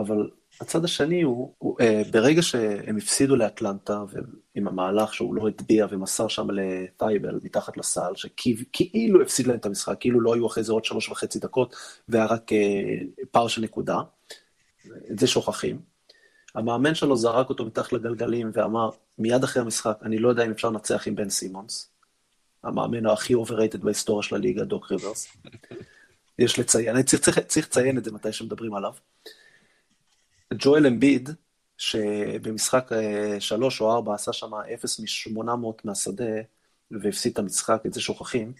[0.00, 4.02] אבל הצד השני הוא, הוא אה, ברגע שהם הפסידו לאטלנטה,
[4.54, 9.96] עם המהלך שהוא לא הטביע ומסר שם לטייבל מתחת לסל, שכאילו הפסיד להם את המשחק,
[10.00, 11.76] כאילו לא היו אחרי זה עוד שלוש וחצי דקות,
[12.08, 12.58] והיה רק אה,
[13.30, 13.98] פער של נקודה,
[15.10, 15.80] את זה שוכחים.
[16.54, 20.70] המאמן שלו זרק אותו מתחת לגלגלים ואמר, מיד אחרי המשחק, אני לא יודע אם אפשר
[20.70, 21.90] לנצח עם בן סימונס,
[22.64, 25.36] המאמן הכי overrated בהיסטוריה של הליגה, דוק ריברס.
[26.38, 28.92] יש לציין, צריך לציין את זה מתי שמדברים עליו.
[30.54, 31.30] ג'ואל אמביד,
[31.78, 36.24] שבמשחק אה, שלוש או ארבע עשה שם אפס משמונה מאות מהשדה
[36.90, 38.52] והפסיד את המשחק, את זה שוכחים,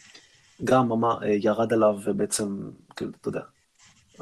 [0.65, 3.41] גם אמר, אה, ירד עליו ובעצם, כאילו, אתה יודע,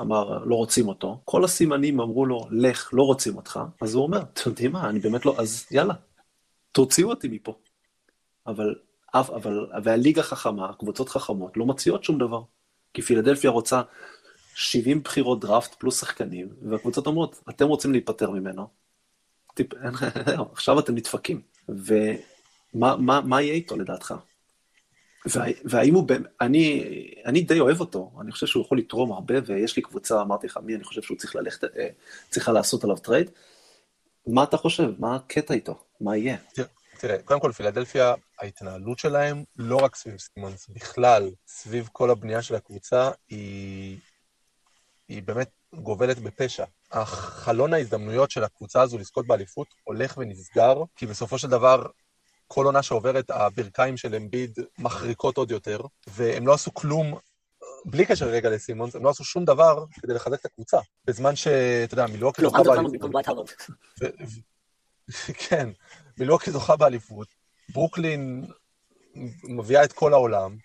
[0.00, 1.20] אמר, לא רוצים אותו.
[1.24, 3.60] כל הסימנים אמרו לו, לך, לא רוצים אותך.
[3.80, 5.94] אז הוא אומר, אתם יודעים מה, אני באמת לא, אז יאללה,
[6.72, 7.54] תוציאו אותי מפה.
[8.46, 8.74] אבל,
[9.14, 12.42] אבל, והליגה חכמה, קבוצות חכמות, לא מציעות שום דבר.
[12.94, 13.82] כי פילדלפיה רוצה
[14.58, 18.68] 70 בחירות דראפט פלוס שחקנים, והקבוצות אומרות, אתם רוצים להיפטר ממנו,
[19.54, 19.66] טיפ,
[20.52, 21.40] עכשיו אתם נדפקים.
[21.68, 24.14] ומה מה, מה יהיה איתו לדעתך?
[25.64, 26.06] והאם הוא,
[26.40, 26.84] אני,
[27.26, 30.58] אני די אוהב אותו, אני חושב שהוא יכול לתרום הרבה, ויש לי קבוצה, אמרתי לך,
[30.62, 31.88] מי אני חושב שהוא צריך ללכת, אה,
[32.30, 33.30] צריכה לעשות עליו trade.
[34.26, 34.90] מה אתה חושב?
[34.98, 35.84] מה הקטע איתו?
[36.00, 36.36] מה יהיה?
[36.98, 42.54] תראה, קודם כל, פילדלפיה, ההתנהלות שלהם, לא רק סביב סימונס, בכלל, סביב כל הבנייה של
[42.54, 43.98] הקבוצה, היא
[45.08, 46.64] היא באמת גובלת בפשע.
[46.92, 51.86] החלון ההזדמנויות של הקבוצה הזו לזכות באליפות הולך ונסגר, כי בסופו של דבר,
[52.46, 57.18] כל עונה שעוברת, הברכיים של אמביד מחריקות עוד יותר, והם לא עשו כלום,
[57.84, 60.78] בלי קשר רגע לסימונס, הם לא עשו שום דבר כדי לחזק את הקבוצה.
[61.04, 62.92] בזמן שאתה יודע, מילואקי זוכה באליפות.
[65.48, 65.68] כן,
[66.18, 67.28] מילואקי זוכה באליפות,
[67.68, 68.46] ברוקלין
[69.44, 70.56] מביאה את כל העולם,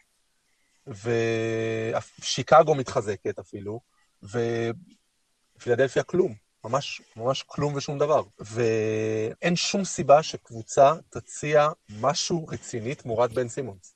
[0.88, 3.93] ושיקגו מתחזקת אפילו,
[4.24, 6.34] ופילדלפיה כלום,
[6.64, 8.24] ממש, ממש כלום ושום דבר.
[8.40, 13.96] ואין שום סיבה שקבוצה תציע משהו רציני תמורת בן סימונס.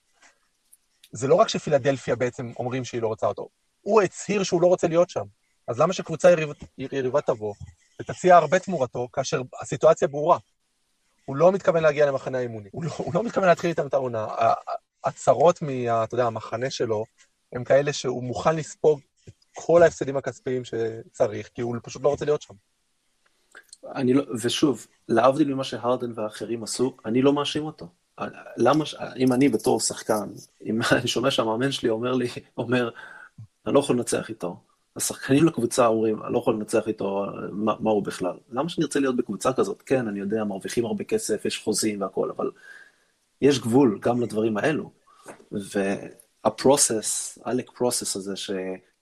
[1.11, 3.49] זה לא רק שפילדלפיה בעצם אומרים שהיא לא רוצה אותו,
[3.81, 5.25] הוא הצהיר שהוא לא רוצה להיות שם.
[5.67, 7.53] אז למה שקבוצה יריבה, יריבה תבוא
[8.01, 10.37] ותציע הרבה תמורתו, כאשר הסיטואציה ברורה?
[11.25, 14.27] הוא לא מתכוון להגיע למחנה האימוני, הוא לא, הוא לא מתכוון להתחיל איתם את העונה.
[15.03, 17.05] הצהרות מה, אתה יודע, המחנה שלו,
[17.53, 19.01] הם כאלה שהוא מוכן לספוג
[19.59, 22.53] כל ההפסדים הכספיים שצריך, כי הוא פשוט לא רוצה להיות שם.
[23.95, 27.87] אני לא, ושוב, להבדיל ממה שהרדן ואחרים עשו, אני לא מאשים אותו.
[28.57, 28.83] למה,
[29.17, 30.29] אם אני בתור שחקן,
[30.65, 32.89] אם אני שומע שהמאמן שלי אומר לי, אומר,
[33.65, 34.59] אני לא יכול לנצח איתו,
[34.95, 38.37] השחקנים לקבוצה אומרים, אני לא יכול לנצח איתו, מה, מה הוא בכלל?
[38.49, 39.81] למה שאני ארצה להיות בקבוצה כזאת?
[39.85, 42.51] כן, אני יודע, מרוויחים הרבה כסף, יש חוזים והכול, אבל
[43.41, 44.91] יש גבול גם לדברים האלו.
[45.51, 48.33] והפרוסס, עלק פרוסס הזה,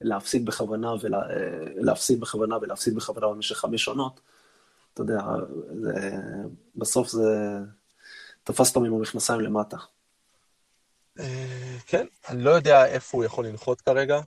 [0.01, 4.21] להפסיד בכוונה, ולהפסיד בכוונה ולהפסיד בכוונה במשך חמש עונות,
[4.93, 5.21] אתה יודע,
[5.81, 6.15] זה,
[6.75, 7.59] בסוף זה
[8.43, 9.77] תפס אותם עם המכנסיים למטה.
[11.19, 14.19] אה, כן, אני לא יודע איפה הוא יכול לנחות כרגע,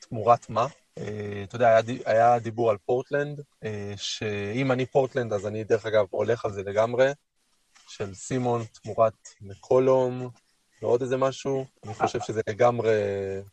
[0.00, 0.66] תמורת מה.
[0.98, 6.06] אה, אתה יודע, היה, דיבור על פורטלנד, אה, שאם אני פורטלנד, אז אני דרך אגב
[6.10, 7.10] הולך על זה לגמרי,
[7.88, 10.30] של סימונס תמורת מקולום,
[10.82, 12.90] ועוד איזה משהו, אני חושב שזה לגמרי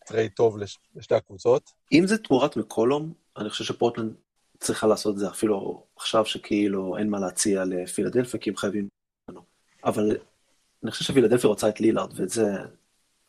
[0.05, 1.71] trade טוב לש, לשתי הקבוצות.
[1.91, 4.13] אם זה תמורת מקולום, אני חושב שפורטלנד
[4.59, 8.87] צריכה לעשות את זה אפילו עכשיו שכאילו אין מה להציע לפילדלפיה, כי הם חייבים...
[9.83, 10.17] אבל
[10.83, 12.45] אני חושב שפילדלפיה רוצה את לילארד, ואת זה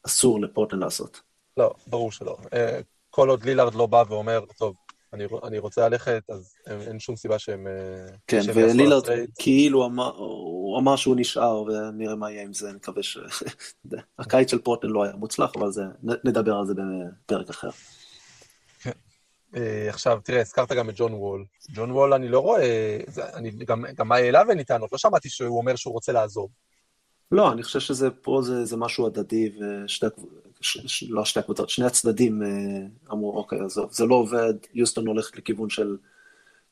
[0.07, 1.21] אסור לפורטלנד לעשות.
[1.57, 2.37] לא, ברור שלא.
[2.53, 2.81] אה,
[3.11, 4.75] כל עוד לילארד לא בא ואומר, טוב,
[5.17, 7.67] אני, אני רוצה ללכת, אז אין, אין שום סיבה שהם...
[7.67, 9.05] אה, כן, ולילארד
[9.39, 13.19] כאילו אמר, הוא אמר שהוא נשאר, ונראה מה יהיה עם זה, אני מקווה ש...
[14.19, 15.83] הקיץ של פורטלנד לא היה מוצלח, אבל זה,
[16.25, 17.71] נדבר על זה בפרק אחר.
[18.83, 18.91] כן.
[19.57, 21.45] אה, עכשיו, תראה, הזכרת גם את ג'ון וול.
[21.75, 22.99] ג'ון וול, אני לא רואה,
[23.35, 26.51] אני גם, גם אליו אין לי טענות, לא שמעתי שהוא אומר שהוא רוצה לעזוב.
[27.33, 30.07] לא, אני חושב שזה פה זה, זה משהו הדדי, ושתי,
[30.61, 32.49] ש, לא שתי הקבוצות, שני הצדדים אה,
[33.13, 35.97] אמרו, אוקיי, עזוב, זה לא עובד, יוסטון הולכת לכיוון של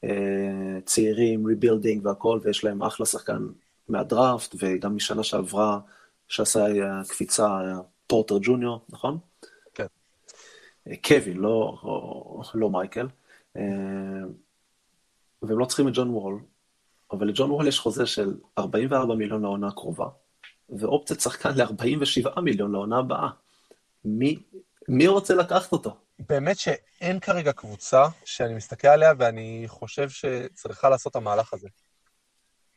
[0.05, 3.47] אה, צעירים, rebuilding והכל, ויש להם אחלה שחקן
[3.89, 5.79] מהדראפט, וגם משנה שעברה,
[6.29, 7.59] שעשה אה, קפיצה,
[8.07, 9.19] פורטר ג'וניור, נכון?
[9.75, 9.87] כן.
[11.05, 11.79] קווין, לא,
[12.55, 13.07] לא, מייקל.
[15.43, 16.39] והם לא צריכים את ג'ון וול,
[17.13, 20.07] אבל לג'ון וול יש חוזה של 44 מיליון לעונה הקרובה,
[20.69, 23.29] ואופציית שחקן ל-47 מיליון לעונה הבאה.
[24.05, 24.43] מי,
[24.89, 25.97] מי רוצה לקחת אותו?
[26.19, 31.69] באמת שאין כרגע קבוצה שאני מסתכל עליה ואני חושב שצריכה לעשות את המהלך הזה.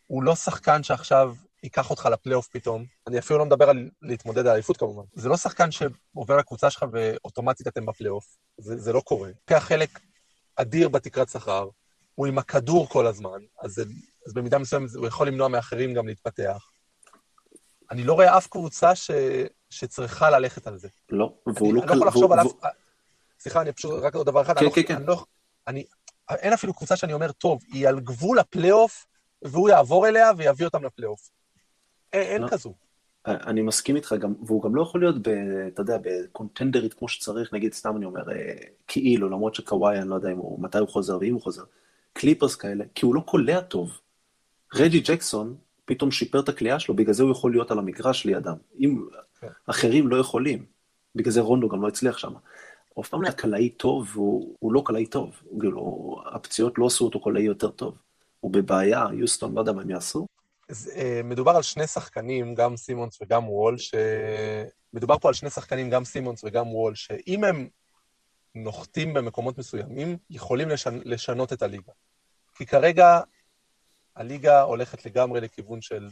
[0.07, 2.85] הוא לא שחקן שעכשיו ייקח אותך לפלייאוף פתאום.
[3.07, 5.03] אני אפילו לא מדבר על להתמודד על אליפות כמובן.
[5.13, 8.37] זה לא שחקן שעובר לקבוצה שלך ואוטומטית אתם בפלייאוף.
[8.57, 9.29] זה, זה לא קורה.
[9.29, 9.99] לוקח חלק
[10.55, 11.67] אדיר בתקרת שכר,
[12.15, 13.83] הוא עם הכדור כל הזמן, אז, זה,
[14.27, 16.69] אז במידה מסוימת הוא יכול למנוע מאחרים גם להתפתח.
[17.91, 19.11] אני לא רואה אף קבוצה ש,
[19.69, 20.87] שצריכה ללכת על זה.
[21.09, 21.81] לא, והוא לא...
[21.81, 22.47] אני לא יכול לחשוב על אף...
[23.39, 24.57] סליחה, אני פשוט, רק עוד דבר אחד.
[24.59, 25.03] כן, לא כן, כן.
[25.03, 25.23] לא,
[25.67, 25.85] אני,
[26.29, 29.07] אין אפילו קבוצה שאני אומר, טוב, היא על גבול הפלייאוף,
[29.41, 31.29] והוא יעבור אליה ויביא אותם לפלייאוף.
[32.13, 32.47] אין, אין לא.
[32.47, 32.73] כזו.
[33.25, 35.29] אני מסכים איתך, גם, והוא גם לא יכול להיות, ב,
[35.67, 38.53] אתה יודע, בקונטנדרית כמו שצריך, נגיד, סתם אני אומר, אה,
[38.87, 41.63] כאילו, למרות שקוואי, אני לא יודע אם הוא, מתי הוא חוזר ואם הוא חוזר,
[42.13, 43.99] קליפרס כאלה, כי הוא לא קולע טוב.
[44.73, 45.55] רג'י ג'קסון
[45.87, 48.55] פתאום שיפר את הקליעה שלו, בגלל זה הוא יכול להיות על המגרש לידם.
[48.79, 49.05] אם
[49.41, 49.47] כן.
[49.65, 50.65] אחרים לא יכולים,
[51.15, 52.33] בגלל זה רונדו גם לא הצליח שם.
[52.93, 54.11] הוא אף פעם לא היה קלעי טוב,
[54.59, 55.41] הוא לא קלעי טוב.
[55.59, 57.97] כאילו, הפציעות לא עשו אותו קלעי יותר טוב.
[58.39, 60.27] הוא בבעיה, יוסטון, לא יודע מה הם יעשו.
[60.95, 63.95] אה, מדובר על שני שחקנים, גם סימונס וגם וול, ש...
[64.93, 67.67] מדובר פה על שני שחקנים, גם סימונס וגם וול, שאם הם
[68.55, 70.99] נוחתים במקומות מסוימים, יכולים לשנ...
[71.05, 71.91] לשנות את הליגה.
[72.55, 73.21] כי כרגע
[74.17, 76.07] הליגה הולכת לגמרי לכיוון של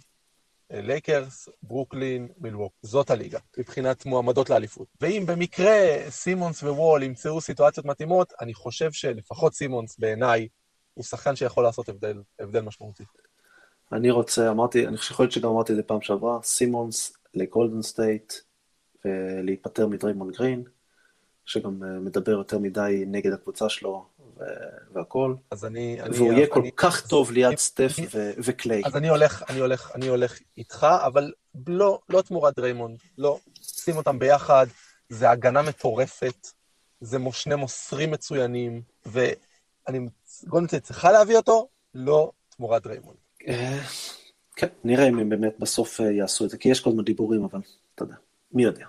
[0.70, 2.74] לייקרס, ברוקלין, מילווק.
[2.82, 4.88] זאת הליגה, מבחינת מועמדות לאליפות.
[5.02, 10.48] ואם במקרה סימונס ווול ימצאו סיטואציות מתאימות, אני חושב שלפחות סימונס, בעיניי,
[10.94, 13.04] הוא שחקן שיכול לעשות הבדל, הבדל משמעותי.
[13.92, 18.34] אני רוצה, אמרתי, אני חושב שגם אמרתי את זה פעם שעברה, סימונס לגולדן סטייט
[19.06, 20.64] ולהיפטר מדריימון גרין,
[21.46, 24.06] שגם אה, מדבר יותר מדי נגד הקבוצה שלו
[24.94, 25.36] והכל.
[25.52, 25.98] אז אני...
[26.14, 28.82] והוא אני, יהיה כל אני, כך טוב ליד אני, סטף אני, ו- וקליי.
[28.86, 31.32] אז אני הולך, אני הולך, אני הולך איתך, אבל
[31.68, 33.40] לא, לא תמורת דריימונד, לא.
[33.62, 34.68] שים אותם ביחד,
[35.10, 36.48] זה הגנה מטורפת,
[37.02, 40.00] זה שני מוסרים מצוינים, ואני,
[40.48, 43.18] גולדן צריכה להביא אותו, לא תמורת דריימונד.
[43.48, 43.80] אה,
[44.56, 47.44] כן, נראה אם הם באמת בסוף אה, יעשו את זה, כי יש כל הזמן דיבורים,
[47.44, 47.60] אבל
[47.96, 48.16] אתה יודע,
[48.52, 48.86] מי יודע.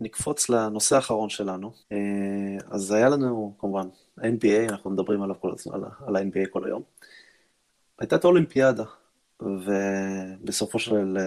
[0.00, 1.72] נקפוץ לנושא האחרון שלנו.
[1.92, 1.96] אה,
[2.70, 6.82] אז היה לנו, כמובן, NBA, אנחנו מדברים עליו כל הזמן, על ה-NBA כל היום.
[7.98, 8.84] הייתה את האולימפיאדה,
[9.40, 11.18] ובסופו של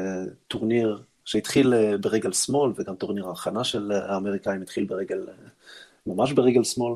[0.47, 5.27] טורניר שהתחיל ברגל שמאל, וגם טורניר ההכנה של האמריקאים התחיל ברגל,
[6.07, 6.93] ממש ברגל שמאל.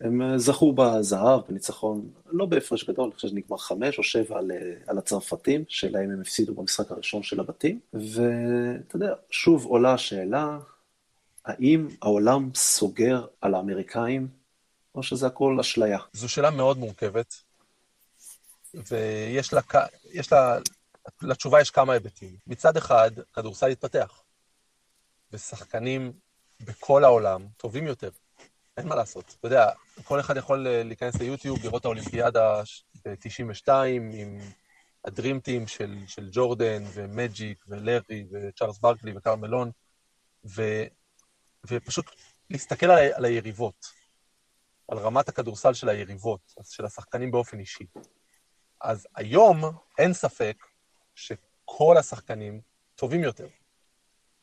[0.00, 4.50] הם זכו בזהב, בניצחון, לא בהפרש גדול, אני חושב שנגמר חמש או שבע על,
[4.86, 7.80] על הצרפתים, שלהם הם הפסידו במשחק הראשון של הבתים.
[7.94, 10.58] ואתה יודע, שוב עולה השאלה,
[11.44, 14.28] האם העולם סוגר על האמריקאים,
[14.94, 15.98] או שזה הכל אשליה?
[16.12, 17.34] זו שאלה מאוד מורכבת,
[18.74, 19.60] ויש לה,
[20.12, 20.58] יש לה,
[21.22, 22.36] לתשובה יש כמה היבטים.
[22.46, 24.22] מצד אחד, כדורסל התפתח,
[25.32, 26.12] ושחקנים
[26.60, 28.10] בכל העולם טובים יותר.
[28.76, 29.36] אין מה לעשות.
[29.38, 29.70] אתה יודע,
[30.04, 32.62] כל אחד יכול להיכנס ליוטיוב, לראות את האולימפיאדה
[33.04, 33.68] ב-92
[34.12, 34.38] עם
[35.04, 39.70] הדרימטים של, של ג'ורדן ומג'יק ולארי וצ'ארלס ברקלי וקרמלון,
[40.44, 40.84] ו,
[41.66, 42.10] ופשוט
[42.50, 43.86] להסתכל על, על היריבות,
[44.88, 47.86] על רמת הכדורסל של היריבות, של השחקנים באופן אישי.
[48.80, 49.64] אז היום
[49.98, 50.56] אין ספק
[51.14, 52.60] שכל השחקנים
[52.94, 53.48] טובים יותר.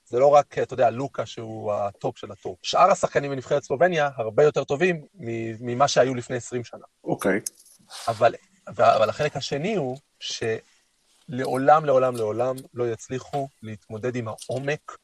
[0.05, 2.59] זה לא רק, אתה יודע, לוקה שהוא הטופ של הטופ.
[2.63, 5.05] שאר השחקנים בנבחרת סלובניה הרבה יותר טובים
[5.59, 6.85] ממה שהיו לפני 20 שנה.
[7.03, 7.39] אוקיי.
[7.39, 7.51] Okay.
[8.07, 8.35] אבל,
[8.67, 14.97] אבל החלק השני הוא שלעולם, לעולם, לעולם לא יצליחו להתמודד עם העומק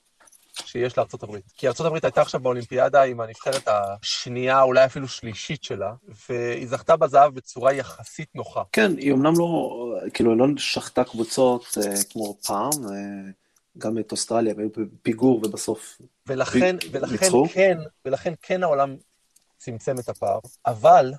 [0.54, 1.46] שיש לארצות הברית.
[1.58, 5.94] כי ארצות הברית הייתה עכשיו באולימפיאדה עם הנבחרת השנייה, אולי אפילו שלישית שלה,
[6.30, 8.64] והיא זכתה בזהב בצורה יחסית נוחה.
[8.72, 9.80] כן, היא אמנם לא,
[10.14, 13.32] כאילו, לא שחטה קבוצות אה, כמו פעם, אה,
[13.78, 16.80] גם את אוסטרליה, והיו בפיגור ובסוף ולכן, ב...
[16.92, 18.96] ולכן כן, ולכן כן העולם
[19.58, 21.14] צמצם את הפער, אבל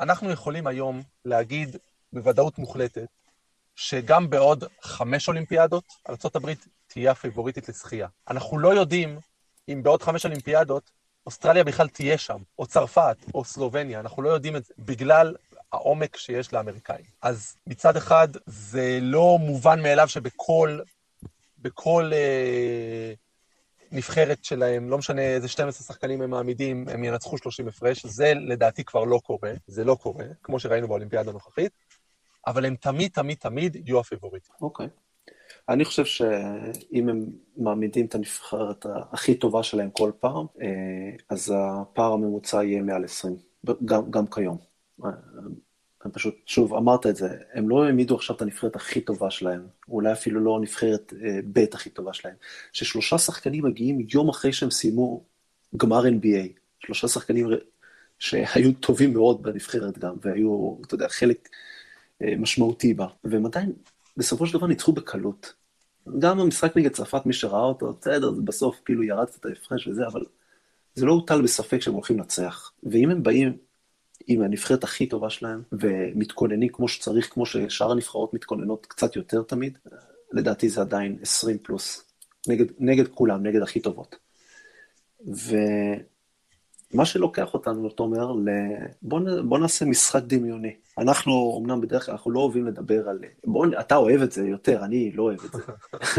[0.00, 1.76] אנחנו יכולים היום להגיד
[2.12, 3.08] בוודאות מוחלטת,
[3.76, 6.52] שגם בעוד חמש אולימפיאדות, ארה"ב
[6.88, 8.08] תהיה הפיבוריטית לשחייה.
[8.30, 9.18] אנחנו לא יודעים
[9.68, 10.90] אם בעוד חמש אולימפיאדות
[11.26, 15.36] אוסטרליה בכלל תהיה שם, או צרפת, או סלובניה, אנחנו לא יודעים את זה, בגלל
[15.72, 17.04] העומק שיש לאמריקאים.
[17.22, 20.80] אז מצד אחד, זה לא מובן מאליו שבכל
[21.58, 23.12] בכל אה,
[23.92, 28.84] נבחרת שלהם, לא משנה איזה 12 שחקנים הם מעמידים, הם ינצחו 30 הפרש, זה לדעתי
[28.84, 31.72] כבר לא קורה, זה לא קורה, כמו שראינו באולימפיאדה הנוכחית,
[32.46, 34.54] אבל הם תמיד, תמיד, תמיד יהיו הפיבוריטים.
[34.60, 34.86] אוקיי.
[34.86, 35.07] Okay.
[35.68, 37.26] אני חושב שאם הם
[37.56, 43.36] מעמידים את הנבחרת הכי טובה שלהם כל פעם, אה, אז הפער הממוצע יהיה מעל 20,
[43.84, 44.58] גם, גם כיום.
[46.04, 49.66] הם פשוט, שוב, אמרת את זה, הם לא העמידו עכשיו את הנבחרת הכי טובה שלהם,
[49.88, 52.34] אולי אפילו לא הנבחרת אה, ב' הכי טובה שלהם,
[52.72, 55.24] ששלושה שחקנים מגיעים יום אחרי שהם סיימו
[55.76, 56.48] גמר NBA,
[56.80, 57.46] שלושה שחקנים
[58.18, 61.48] שהיו טובים מאוד בנבחרת גם, והיו, אתה יודע, חלק
[62.22, 63.72] אה, משמעותי בה, והם עדיין,
[64.16, 65.57] בסופו של דבר ניצחו בקלות.
[66.18, 70.24] גם המשחק נגד צרפת, מי שראה אותו, בסדר, בסוף כאילו ירד קצת ההפרש וזה, אבל
[70.94, 72.72] זה לא הוטל בספק שהם הולכים לנצח.
[72.82, 73.56] ואם הם באים
[74.26, 79.78] עם הנבחרת הכי טובה שלהם, ומתכוננים כמו שצריך, כמו ששאר הנבחרות מתכוננות קצת יותר תמיד,
[80.32, 82.04] לדעתי זה עדיין 20 פלוס,
[82.48, 84.16] נגד, נגד כולם, נגד הכי טובות.
[86.94, 88.48] ומה שלוקח אותנו, תומר, ל...
[89.02, 90.76] בוא, בוא נעשה משחק דמיוני.
[90.98, 93.18] אנחנו, אמנם בדרך כלל, אנחנו לא אוהבים לדבר על...
[93.44, 95.62] בוא, אתה אוהב את זה יותר, אני לא אוהב את זה.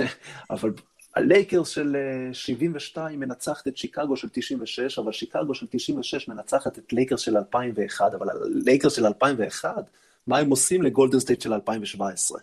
[0.51, 0.73] אבל
[1.15, 1.95] הלייקרס של
[2.33, 7.37] 72 אה, מנצחת את שיקגו של 96, אבל שיקגו של 96 מנצחת את לייקרס של
[7.37, 9.89] 2001, אבל הלייקרס של 2001,
[10.27, 12.39] מה הם עושים לגולדן סטייט של 2017?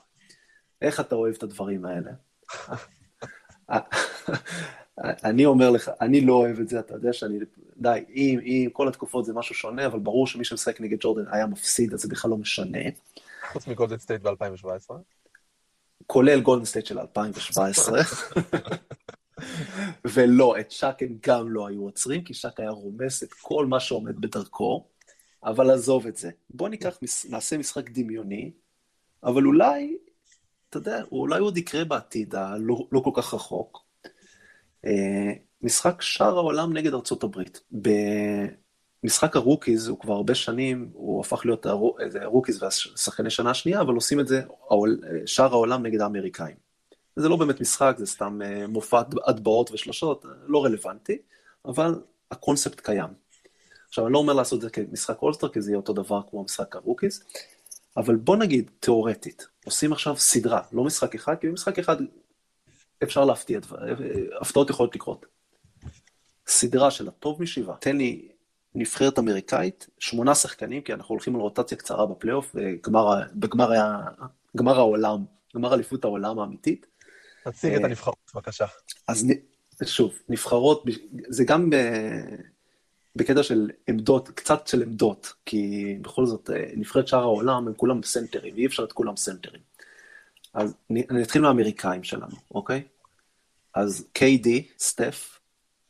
[0.82, 2.10] איך אתה אוהב את הדברים האלה?
[5.24, 7.38] אני אומר לך, אני לא אוהב את זה, אתה יודע שאני,
[7.76, 11.46] די, אם, אם כל התקופות זה משהו שונה, אבל ברור שמי שמשחק נגד ג'ורדן היה
[11.46, 12.78] מפסיד, אז זה בכלל לא משנה.
[13.52, 14.90] חוץ מגולדן סטייט ב-2017?
[16.06, 18.00] כולל גולדן סטייט של 2017.
[20.04, 23.80] ולא, את שק הם גם לא היו עוצרים, כי שק היה רומס את כל מה
[23.80, 24.86] שעומד בדרכו,
[25.44, 26.30] אבל עזוב את זה.
[26.50, 26.98] בוא ניקח,
[27.30, 28.50] נעשה משחק דמיוני,
[29.24, 29.96] אבל אולי,
[30.70, 33.86] אתה יודע, אולי עוד יקרה בעתיד הלא לא כל כך רחוק.
[35.66, 37.60] אה, משחק שאר העולם נגד ארצות הברית.
[39.04, 41.66] משחק הרוקיז הוא כבר הרבה שנים, הוא הפך להיות
[42.20, 44.42] הרוקיז והשחקני שנה השנייה, אבל עושים את זה
[45.26, 46.56] שאר העולם נגד האמריקאים.
[47.16, 51.18] זה לא באמת משחק, זה סתם אה, מופע הטבעות ושלושות, לא רלוונטי,
[51.64, 53.08] אבל הקונספט קיים.
[53.88, 56.44] עכשיו, אני לא אומר לעשות את זה כמשחק אולסטר, כי זה יהיה אותו דבר כמו
[56.44, 57.24] משחק הרוקיז,
[57.96, 61.96] אבל בוא נגיד, תיאורטית, עושים עכשיו סדרה, לא משחק אחד, כי במשחק אחד
[63.02, 63.60] אפשר להפתיע,
[64.40, 65.26] הפתעות יכולות לקרות.
[66.48, 68.28] סדרה של הטוב משבעה, תן לי
[68.74, 73.22] נבחרת אמריקאית, שמונה שחקנים, כי אנחנו הולכים על רוטציה קצרה בפלייאוף, בגמר,
[74.56, 75.24] גמר העולם,
[75.56, 76.86] גמר אליפות העולם האמיתית.
[77.44, 78.66] תציג את אה, הנבחרות, בבקשה.
[79.08, 79.26] אז
[79.84, 80.84] שוב, נבחרות,
[81.28, 81.70] זה גם
[83.16, 88.02] בקטע של עמדות, קצת של עמדות, כי בכל זאת, אה, נבחרת שאר העולם הם כולם
[88.02, 89.60] סנטרים, אי אפשר את כולם סנטרים.
[90.54, 92.82] אז אני אתחיל מהאמריקאים שלנו, אוקיי?
[93.74, 95.35] אז KD, סטף,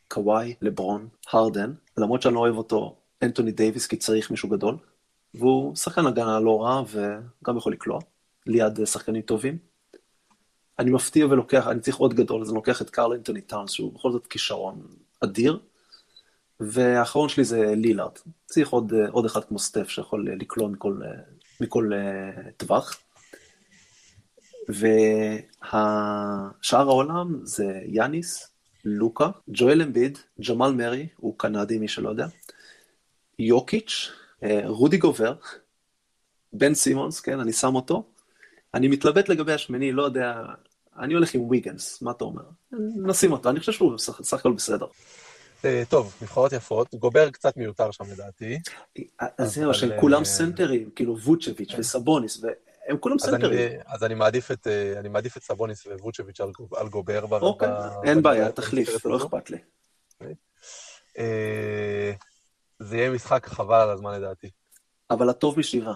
[0.08, 4.76] קוואי, לברון, הרדן, למרות שאני לא אוהב אותו, אנטוני דייוויס, כי צריך מישהו גדול,
[5.34, 8.00] והוא שחקן הגנה לא רע וגם יכול לקלוע,
[8.46, 9.58] ליד שחקנים טובים.
[10.78, 13.94] אני מפתיע ולוקח, אני צריך עוד גדול, אז אני לוקח את קארל אנטוני טאונס, שהוא
[13.94, 14.86] בכל זאת כישרון
[15.20, 15.60] אדיר,
[16.60, 18.18] והאחרון שלי זה לילארד.
[18.46, 21.00] צריך עוד, עוד אחד כמו סטף שיכול לקלוע מכל,
[21.60, 21.90] מכל
[22.56, 22.96] טווח.
[24.68, 28.55] והשאר העולם זה יאניס,
[28.88, 30.18] לוקה, ג'ואל אמביד,
[30.48, 32.26] ג'מאל מרי, הוא קנדי מי שלא יודע,
[33.38, 35.34] יוקיץ', אה, רודי גובר,
[36.52, 38.06] בן סימונס, כן, אני שם אותו.
[38.74, 40.42] אני מתלבט לגבי השמיני, לא יודע,
[40.98, 42.42] אני הולך עם ויגנס, מה אתה אומר?
[42.96, 44.86] נשים אותו, אני חושב שהוא סך הכל בסדר.
[45.64, 48.58] אה, טוב, נבחרות יפות, גובר קצת מיותר שם לדעתי.
[49.38, 52.40] אז זהו, שהם כולם אה, סנטרים, כאילו ווצ'ביץ' וסבוניס,
[52.88, 53.80] הם כולם סנטרים.
[53.86, 56.40] אז אני מעדיף את, אה, אני מעדיף את סבוניס וווצ'ביץ'
[56.76, 57.40] על, גובר.
[57.40, 57.68] אוקיי,
[58.04, 59.58] אין בעיה, תחליף, לא אכפת לי.
[61.18, 62.12] אה,
[62.78, 64.50] זה יהיה משחק חבל על הזמן לדעתי.
[65.10, 65.94] אבל הטוב משבעה.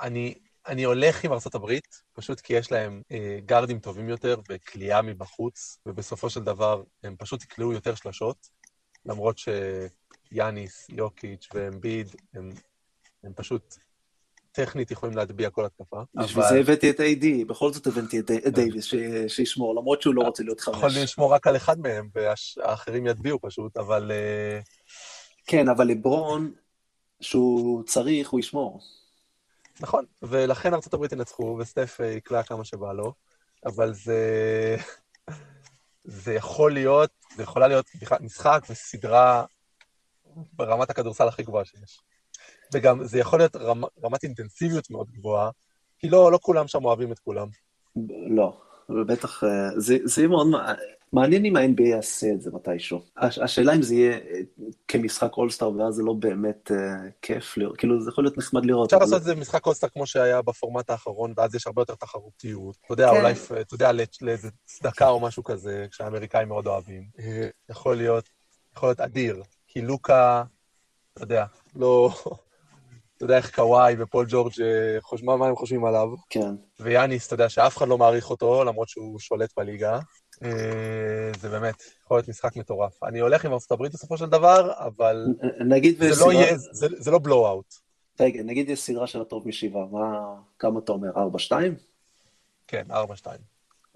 [0.00, 0.34] אני,
[0.66, 6.30] אני הולך עם הברית, פשוט כי יש להם אה, גארדים טובים יותר וכליאה מבחוץ, ובסופו
[6.30, 8.48] של דבר הם פשוט יקלעו יותר שלשות,
[9.06, 12.50] למרות שיאניס, יוקיץ' ואמביד הם,
[13.24, 13.74] הם פשוט
[14.52, 16.02] טכנית יכולים להטביע כל התקפה.
[16.14, 18.94] בשביל זה הבאתי את AD, בכל זאת הבאתי את דייוויס
[19.28, 20.76] שישמור, למרות שהוא לא רוצה להיות חמש.
[20.76, 24.12] יכול לשמור רק על אחד מהם, והאחרים יטביעו פשוט, אבל...
[24.12, 24.60] אה,
[25.46, 26.52] כן, אבל לברון,
[27.20, 28.80] שהוא צריך, הוא ישמור.
[29.80, 33.12] נכון, ולכן ארה"ב ינצחו, וסטף אה, יקלע כמה שבא לו,
[33.66, 34.76] אבל זה...
[36.04, 37.86] זה יכול להיות, זה יכולה להיות
[38.20, 39.44] משחק וסדרה
[40.52, 42.00] ברמת הכדורסל הכי גבוהה שיש.
[42.72, 45.50] וגם זה יכול להיות רמ, רמת אינטנסיביות מאוד גבוהה,
[45.98, 47.48] כי לא, לא כולם שם אוהבים את כולם.
[48.26, 48.56] לא,
[48.88, 50.46] ובטח, אה, זה, זה יהיה מאוד
[51.12, 53.02] מעניין אם ה-NBA יעשה את זה מתישהו.
[53.16, 54.40] השאלה אם זה יהיה אה,
[54.88, 56.74] כמשחק אולסטאר, ואז זה לא באמת uh,
[57.22, 58.86] כיף לראות, כאילו זה יכול להיות נחמד לראות.
[58.92, 62.76] אפשר לעשות את זה במשחק אולסטאר כמו שהיה בפורמט האחרון, ואז יש הרבה יותר תחרותיות.
[62.84, 63.16] אתה יודע, כן.
[63.16, 63.90] אולי, אתה יודע,
[64.22, 67.02] לאיזה צדקה או משהו כזה, כשהאמריקאים מאוד אוהבים.
[67.70, 68.28] יכול להיות,
[68.76, 70.44] יכול להיות אדיר, כי לוקה,
[71.14, 71.44] אתה יודע,
[71.76, 72.10] לא...
[73.22, 76.08] אתה יודע איך קוואי ופול ג'ורג' אה, חושבים מה הם חושבים עליו.
[76.30, 76.54] כן.
[76.80, 79.98] ויאניס, אתה יודע שאף אחד לא מעריך אותו, למרות שהוא שולט בליגה.
[80.44, 83.02] אה, זה באמת יכול להיות משחק מטורף.
[83.02, 85.26] אני הולך עם ארצות הברית בסופו של דבר, אבל
[85.60, 87.74] נגיד זה לא, יהיה, זה, זה לא בלואו-אאוט.
[88.20, 91.10] רגע, נגיד יש סדרה של הטוב משבעה, מה, כמה אתה אומר?
[91.16, 91.74] ארבע, שתיים?
[92.66, 93.40] כן, ארבע, שתיים.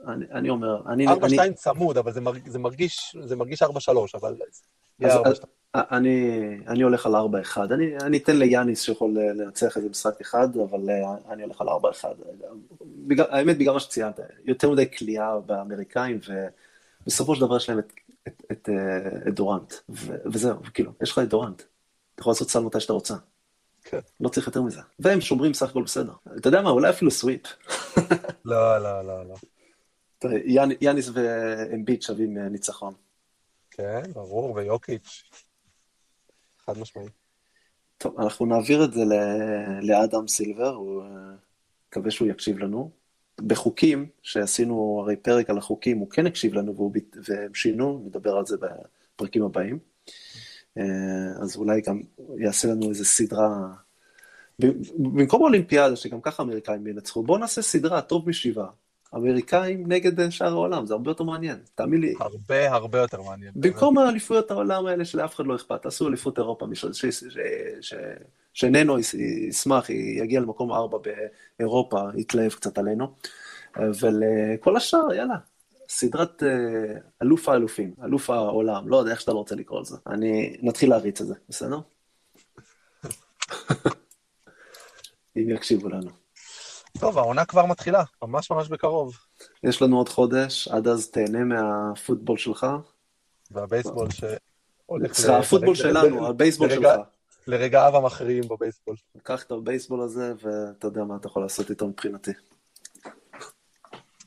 [0.06, 1.08] אני, אני אומר, אני...
[1.08, 4.34] ארבע, אני, שתיים צמוד, אבל זה, מרג, זה מרגיש, זה מרגיש ארבע, שלוש, אבל...
[5.04, 5.40] אז,
[5.74, 6.30] אני,
[6.66, 7.18] אני הולך על 4-1.
[7.70, 11.70] אני, אני אתן ליאניס שיכול לנצח איזה משחק אחד, אבל אה, אני הולך על 4-1.
[13.06, 16.20] בגלל, האמת, בגלל מה שציינת, יותר מדי כליאה באמריקאים,
[17.02, 17.92] ובסופו של דבר יש להם את,
[18.28, 21.62] את, את, אה, את דורנט, ו, וזהו, כאילו, יש לך את דורנט.
[22.14, 23.14] אתה יכול לעשות סל מתי שאתה רוצה.
[23.84, 23.98] כן.
[24.20, 24.80] לא צריך יותר מזה.
[24.98, 26.12] והם שומרים סך הכל בסדר.
[26.36, 27.42] אתה יודע מה, אולי אפילו סוויפ.
[28.44, 29.34] לא, לא, לא, לא.
[30.80, 32.94] יאניס ואמביט שווים אה, ניצחון.
[33.76, 35.30] כן, ברור, ויוקיץ'.
[36.66, 37.06] חד משמעי.
[37.98, 39.02] טוב, אנחנו נעביר את זה
[39.82, 41.08] לאדם סילבר, הוא אה,
[41.88, 42.90] מקווה שהוא יקשיב לנו.
[43.40, 46.92] בחוקים, שעשינו הרי פרק על החוקים, הוא כן הקשיב לנו
[47.28, 49.78] והם שינו, נדבר על זה בפרקים הבאים.
[50.78, 52.02] אה, אז אולי גם
[52.38, 53.74] יעשה לנו איזה סדרה,
[54.98, 58.70] במקום האולימפיאדה, שגם ככה האמריקאים ינצחו, בואו נעשה סדרה, טוב משבעה.
[59.14, 62.14] אמריקאים נגד שאר העולם, זה הרבה יותר מעניין, תאמין לי.
[62.20, 63.52] הרבה הרבה יותר מעניין.
[63.56, 66.66] במקום האליפויות העולם האלה שלאף אחד לא אכפת, תעשו אליפות אירופה,
[68.52, 68.96] שאיננו
[69.48, 70.98] ישמח, יגיע למקום ארבע
[71.58, 73.14] באירופה, יתלהב קצת עלינו,
[73.76, 75.36] ולכל השאר, יאללה.
[75.88, 79.96] סדרת אה, אלוף האלופים, אלוף העולם, לא יודע איך שאתה לא רוצה לקרוא לזה.
[80.06, 81.78] אני, נתחיל להריץ את זה, בסדר?
[85.36, 86.25] אם יקשיבו לנו.
[87.00, 89.18] טוב, העונה כבר מתחילה, ממש ממש בקרוב.
[89.62, 92.66] יש לנו עוד חודש, עד אז תהנה מהפוטבול שלך.
[93.50, 94.24] והבייסבול ש...
[95.12, 96.88] סליחה, הפוטבול שלנו, הבייסבול שלך.
[97.46, 98.96] לרגעיו המכריעים בבייסבול.
[99.22, 102.30] קח את הבייסבול הזה, ואתה יודע מה אתה יכול לעשות איתו מבחינתי.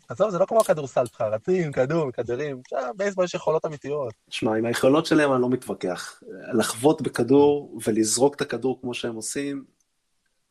[0.10, 2.62] עזוב, זה לא כמו הכדורסל, שלך, רצים, כדור, כדרים,
[2.96, 4.14] בייסבול יש יכולות אמיתיות.
[4.30, 6.22] שמע, עם היכולות שלהם אני לא מתווכח.
[6.54, 9.64] לחבוט בכדור ולזרוק את הכדור כמו שהם עושים,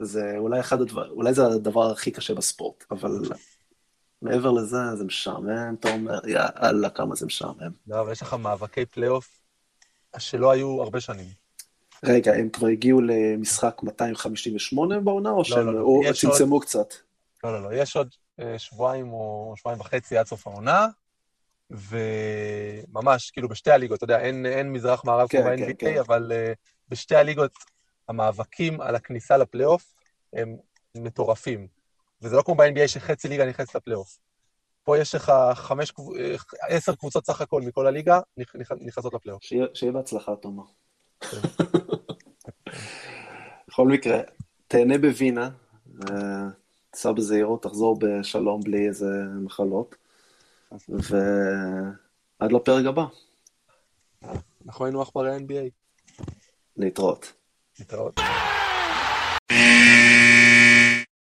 [0.03, 3.21] זה אולי אחד הדבר, אולי זה הדבר הכי קשה בספורט, אבל
[4.23, 7.71] מעבר לזה, זה משעמם, אתה אומר, יאללה, כמה זה משעמם.
[7.87, 9.41] לא, אבל יש לך מאבקי פלייאוף
[10.19, 11.27] שלא היו הרבה שנים.
[12.05, 16.63] רגע, הם כבר הגיעו למשחק 258 בעונה, או שהם לא, לא, צמצמו עוד...
[16.63, 16.95] קצת?
[17.45, 18.09] לא, לא, לא, יש עוד
[18.41, 20.87] אה, שבועיים או שבועיים וחצי עד סוף העונה,
[21.71, 25.99] וממש, כאילו בשתי הליגות, אתה יודע, אין, אין מזרח-מערב כן, כמו ב-NBA, כן, כן.
[25.99, 26.57] אבל uh,
[26.89, 27.53] בשתי הליגות
[28.09, 29.95] המאבקים על הכניסה לפלייאוף
[30.33, 30.57] הם
[30.97, 31.69] מטורפים.
[32.23, 34.19] וזה לא כמו ב-NBA שחצי ליגה נכנסת לפלייאוף.
[34.85, 35.93] פה יש לך חמש,
[36.61, 38.21] עשר קבוצות סך הכל מכל הליגה
[38.81, 39.43] נכנסות לפלייאוף.
[39.75, 40.65] שיהיה בהצלחה, תומר.
[43.69, 44.21] בכל מקרה,
[44.69, 45.51] תהנה בווינה,
[46.95, 49.07] סע בזהירות, תחזור בשלום בלי איזה
[49.41, 49.97] מחלות,
[50.89, 53.05] ועד לפרק הבא.
[54.67, 55.71] אנחנו היינו עכברי NBA.
[56.77, 57.33] להתראות.
[57.79, 58.21] להתראות.